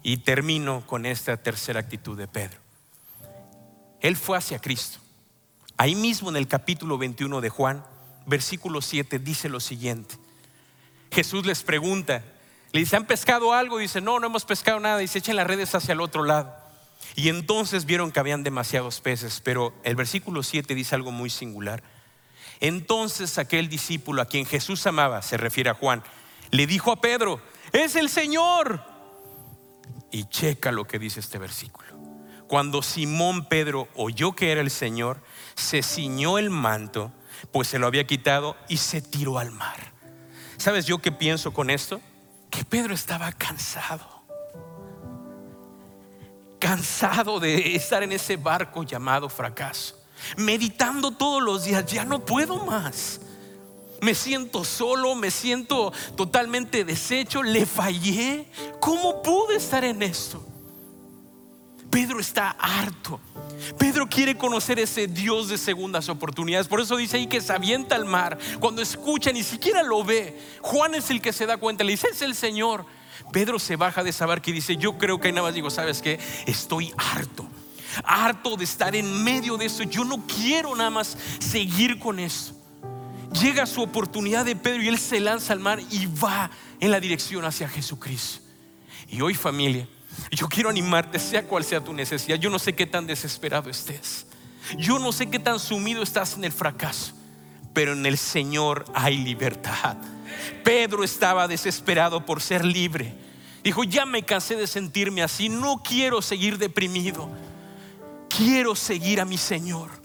Y 0.04 0.18
termino 0.18 0.86
con 0.86 1.06
esta 1.06 1.38
tercera 1.38 1.80
actitud 1.80 2.18
de 2.18 2.28
Pedro. 2.28 2.60
Él 4.02 4.18
fue 4.18 4.38
hacia 4.38 4.60
Cristo. 4.60 5.00
Ahí 5.78 5.96
mismo 5.96 6.30
en 6.30 6.36
el 6.36 6.48
capítulo 6.48 6.98
21 6.98 7.42
de 7.42 7.50
Juan, 7.50 7.84
versículo 8.26 8.82
7, 8.82 9.18
dice 9.20 9.50
lo 9.50 9.60
siguiente. 9.60 10.16
Jesús 11.12 11.46
les 11.46 11.64
pregunta, 11.64 12.24
le 12.74 12.82
dice, 12.82 12.96
¿han 12.96 13.06
pescado 13.06 13.54
algo? 13.54 13.78
Dice, 13.78 14.02
no, 14.02 14.20
no 14.20 14.28
hemos 14.28 14.46
pescado 14.46 14.80
nada. 14.80 14.98
Dice, 14.98 15.20
echen 15.20 15.36
las 15.36 15.48
redes 15.48 15.74
hacia 15.74 15.94
el 15.94 16.02
otro 16.02 16.24
lado. 16.24 16.54
Y 17.16 17.30
entonces 17.30 17.86
vieron 17.86 18.12
que 18.12 18.20
habían 18.20 18.44
demasiados 18.44 19.00
peces, 19.00 19.42
pero 19.44 19.74
el 19.84 19.96
versículo 19.96 20.44
7 20.44 20.74
dice 20.74 20.96
algo 20.96 21.12
muy 21.12 21.30
singular. 21.30 21.84
Entonces 22.60 23.38
aquel 23.38 23.70
discípulo 23.70 24.22
a 24.22 24.26
quien 24.26 24.46
Jesús 24.46 24.86
amaba, 24.88 25.22
se 25.22 25.38
refiere 25.38 25.70
a 25.70 25.76
Juan, 25.76 26.04
le 26.50 26.66
dijo 26.66 26.92
a 26.92 27.02
Pedro, 27.02 27.42
es 27.72 27.96
el 27.96 28.10
Señor. 28.10 28.93
Y 30.14 30.30
checa 30.30 30.72
lo 30.72 30.86
que 30.86 30.98
dice 30.98 31.20
este 31.20 31.38
versículo. 31.38 31.90
Cuando 32.48 32.82
Simón 32.82 33.50
Pedro 33.50 33.90
oyó 33.96 34.32
que 34.32 34.54
era 34.54 34.62
el 34.62 34.72
Señor, 34.72 35.22
se 35.56 35.84
ciñó 35.84 36.38
el 36.38 36.50
manto, 36.50 37.12
pues 37.52 37.68
se 37.68 37.80
lo 37.80 37.88
había 37.88 38.08
quitado 38.08 38.56
y 38.70 38.78
se 38.78 39.02
tiró 39.02 39.40
al 39.40 39.52
mar. 39.52 39.92
¿Sabes 40.56 40.86
yo 40.86 41.00
qué 41.00 41.12
pienso 41.12 41.52
con 41.52 41.70
esto? 41.70 42.00
que 42.54 42.64
Pedro 42.64 42.94
estaba 42.94 43.32
cansado. 43.32 44.06
Cansado 46.60 47.40
de 47.40 47.76
estar 47.76 48.04
en 48.04 48.12
ese 48.12 48.38
barco 48.38 48.84
llamado 48.84 49.28
fracaso. 49.28 50.00
Meditando 50.38 51.12
todos 51.12 51.42
los 51.42 51.64
días, 51.64 51.84
ya 51.88 52.06
no 52.06 52.24
puedo 52.24 52.64
más. 52.64 53.20
Me 54.04 54.14
siento 54.16 54.66
solo, 54.66 55.16
me 55.16 55.32
siento 55.32 55.94
totalmente 56.18 56.84
deshecho, 56.84 57.42
le 57.42 57.66
fallé. 57.66 58.50
¿Cómo 58.82 59.22
pude 59.22 59.56
estar 59.56 59.86
en 59.86 60.04
esto? 60.04 60.46
Pedro 61.90 62.20
está 62.20 62.50
harto. 62.60 63.22
Pedro 63.78 64.10
quiere 64.10 64.38
conocer 64.38 64.78
ese 64.78 65.08
Dios 65.08 65.48
de 65.48 65.58
segundas 65.58 66.10
oportunidades. 66.10 66.68
Por 66.68 66.82
eso 66.82 66.98
dice 66.98 67.16
ahí 67.16 67.28
que 67.28 67.40
se 67.40 67.54
avienta 67.54 67.96
al 67.96 68.04
mar. 68.04 68.38
Cuando 68.60 68.82
escucha, 68.82 69.32
ni 69.32 69.42
siquiera 69.42 69.82
lo 69.84 70.04
ve. 70.04 70.38
Juan 70.60 70.96
es 70.96 71.10
el 71.10 71.22
que 71.22 71.32
se 71.32 71.46
da 71.46 71.56
cuenta. 71.56 71.86
Le 71.86 71.92
dice, 71.92 72.08
es 72.12 72.22
el 72.22 72.36
Señor. 72.36 72.86
Pedro 73.32 73.58
se 73.58 73.78
baja 73.78 74.04
de 74.04 74.10
esa 74.10 74.26
barca 74.26 74.50
y 74.50 74.54
dice, 74.54 74.76
yo 74.76 74.98
creo 74.98 75.22
que 75.22 75.32
nada 75.32 75.44
más 75.44 75.54
digo, 75.54 75.70
¿sabes 75.70 76.02
qué? 76.02 76.20
Estoy 76.46 76.92
harto. 76.98 77.48
Harto 78.04 78.58
de 78.58 78.66
estar 78.66 78.98
en 78.98 79.24
medio 79.24 79.56
de 79.56 79.68
eso. 79.68 79.84
Yo 79.84 80.04
no 80.04 80.26
quiero 80.28 80.76
nada 80.76 80.90
más 80.90 81.16
seguir 81.40 82.00
con 82.00 82.20
eso. 82.20 82.63
Llega 83.42 83.66
su 83.66 83.82
oportunidad 83.82 84.46
de 84.46 84.56
Pedro 84.56 84.84
y 84.84 84.88
él 84.88 85.00
se 85.00 85.20
lanza 85.20 85.54
al 85.54 85.60
mar 85.60 85.80
y 85.90 86.06
va 86.06 86.52
en 86.80 86.92
la 86.92 87.00
dirección 87.00 87.46
hacia 87.46 87.68
Jesucristo. 87.68 88.40
Y 89.10 89.22
hoy 89.22 89.34
familia, 89.34 89.88
yo 90.32 90.48
quiero 90.48 90.70
animarte, 90.70 91.20
sea 91.20 91.44
cual 91.48 91.64
sea 91.64 91.84
tu 91.84 91.94
necesidad. 91.94 92.38
Yo 92.38 92.50
no 92.50 92.60
sé 92.60 92.74
qué 92.74 92.86
tan 92.86 93.08
desesperado 93.08 93.70
estés. 93.70 94.26
Yo 94.78 95.00
no 95.00 95.12
sé 95.12 95.30
qué 95.30 95.40
tan 95.40 95.60
sumido 95.60 96.04
estás 96.04 96.36
en 96.36 96.46
el 96.46 96.52
fracaso. 96.52 97.14
Pero 97.74 97.94
en 97.94 98.06
el 98.06 98.18
Señor 98.18 98.86
hay 98.94 99.18
libertad. 99.18 99.98
Pedro 100.64 101.04
estaba 101.04 101.48
desesperado 101.48 102.26
por 102.26 102.42
ser 102.42 102.64
libre. 102.64 103.14
Dijo, 103.64 103.84
ya 103.84 104.06
me 104.06 104.24
cansé 104.24 104.56
de 104.56 104.68
sentirme 104.68 105.24
así. 105.24 105.50
No 105.50 105.82
quiero 105.84 106.22
seguir 106.22 106.58
deprimido. 106.58 107.30
Quiero 108.30 108.76
seguir 108.76 109.22
a 109.22 109.26
mi 109.26 109.38
Señor. 109.38 110.03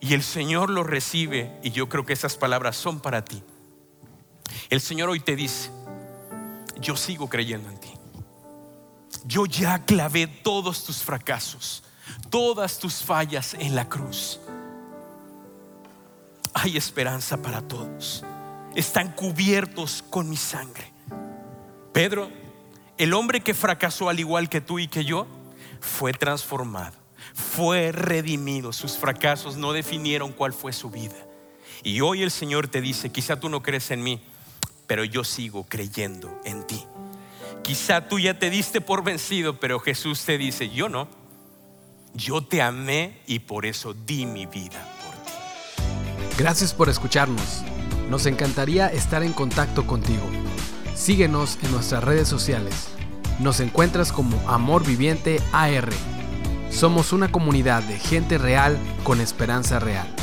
Y 0.00 0.14
el 0.14 0.22
Señor 0.22 0.70
lo 0.70 0.82
recibe. 0.82 1.58
Y 1.62 1.70
yo 1.70 1.88
creo 1.88 2.04
que 2.04 2.12
esas 2.12 2.36
palabras 2.36 2.76
son 2.76 3.00
para 3.00 3.24
ti. 3.24 3.42
El 4.70 4.80
Señor 4.80 5.08
hoy 5.08 5.20
te 5.20 5.36
dice, 5.36 5.70
yo 6.80 6.96
sigo 6.96 7.28
creyendo 7.28 7.68
en 7.70 7.80
ti 7.80 7.96
yo 9.26 9.44
ya 9.44 9.80
clavé 9.84 10.26
todos 10.26 10.84
tus 10.84 11.02
fracasos, 11.02 11.82
todas 12.30 12.78
tus 12.78 13.02
fallas 13.02 13.54
en 13.54 13.74
la 13.74 13.88
cruz. 13.88 14.40
Hay 16.54 16.76
esperanza 16.76 17.36
para 17.36 17.60
todos. 17.60 18.24
Están 18.74 19.12
cubiertos 19.12 20.04
con 20.08 20.28
mi 20.28 20.36
sangre. 20.36 20.92
Pedro, 21.92 22.30
el 22.98 23.12
hombre 23.14 23.40
que 23.40 23.52
fracasó 23.52 24.08
al 24.08 24.20
igual 24.20 24.48
que 24.48 24.60
tú 24.60 24.78
y 24.78 24.86
que 24.86 25.04
yo, 25.04 25.26
fue 25.80 26.12
transformado, 26.12 26.96
fue 27.34 27.92
redimido. 27.92 28.72
Sus 28.72 28.96
fracasos 28.96 29.56
no 29.56 29.72
definieron 29.72 30.32
cuál 30.32 30.52
fue 30.52 30.72
su 30.72 30.90
vida. 30.90 31.16
Y 31.82 32.00
hoy 32.00 32.22
el 32.22 32.30
Señor 32.30 32.68
te 32.68 32.80
dice, 32.80 33.10
quizá 33.10 33.38
tú 33.38 33.48
no 33.48 33.62
crees 33.62 33.90
en 33.90 34.02
mí, 34.02 34.20
pero 34.86 35.04
yo 35.04 35.24
sigo 35.24 35.64
creyendo 35.68 36.40
en 36.44 36.66
ti 36.66 36.84
Quizá 37.66 38.06
tú 38.06 38.20
ya 38.20 38.38
te 38.38 38.48
diste 38.48 38.80
por 38.80 39.02
vencido, 39.02 39.58
pero 39.58 39.80
Jesús 39.80 40.24
te 40.24 40.38
dice, 40.38 40.70
yo 40.70 40.88
no. 40.88 41.08
Yo 42.14 42.40
te 42.40 42.62
amé 42.62 43.20
y 43.26 43.40
por 43.40 43.66
eso 43.66 43.92
di 43.92 44.24
mi 44.24 44.46
vida 44.46 44.88
por 45.04 45.14
ti. 45.24 45.32
Gracias 46.38 46.72
por 46.72 46.88
escucharnos. 46.88 47.64
Nos 48.08 48.26
encantaría 48.26 48.86
estar 48.86 49.24
en 49.24 49.32
contacto 49.32 49.84
contigo. 49.84 50.22
Síguenos 50.94 51.58
en 51.60 51.72
nuestras 51.72 52.04
redes 52.04 52.28
sociales. 52.28 52.86
Nos 53.40 53.58
encuentras 53.58 54.12
como 54.12 54.38
Amor 54.48 54.86
Viviente 54.86 55.42
AR. 55.52 55.90
Somos 56.70 57.12
una 57.12 57.28
comunidad 57.28 57.82
de 57.82 57.98
gente 57.98 58.38
real 58.38 58.78
con 59.04 59.20
esperanza 59.20 59.78
real. 59.78 60.15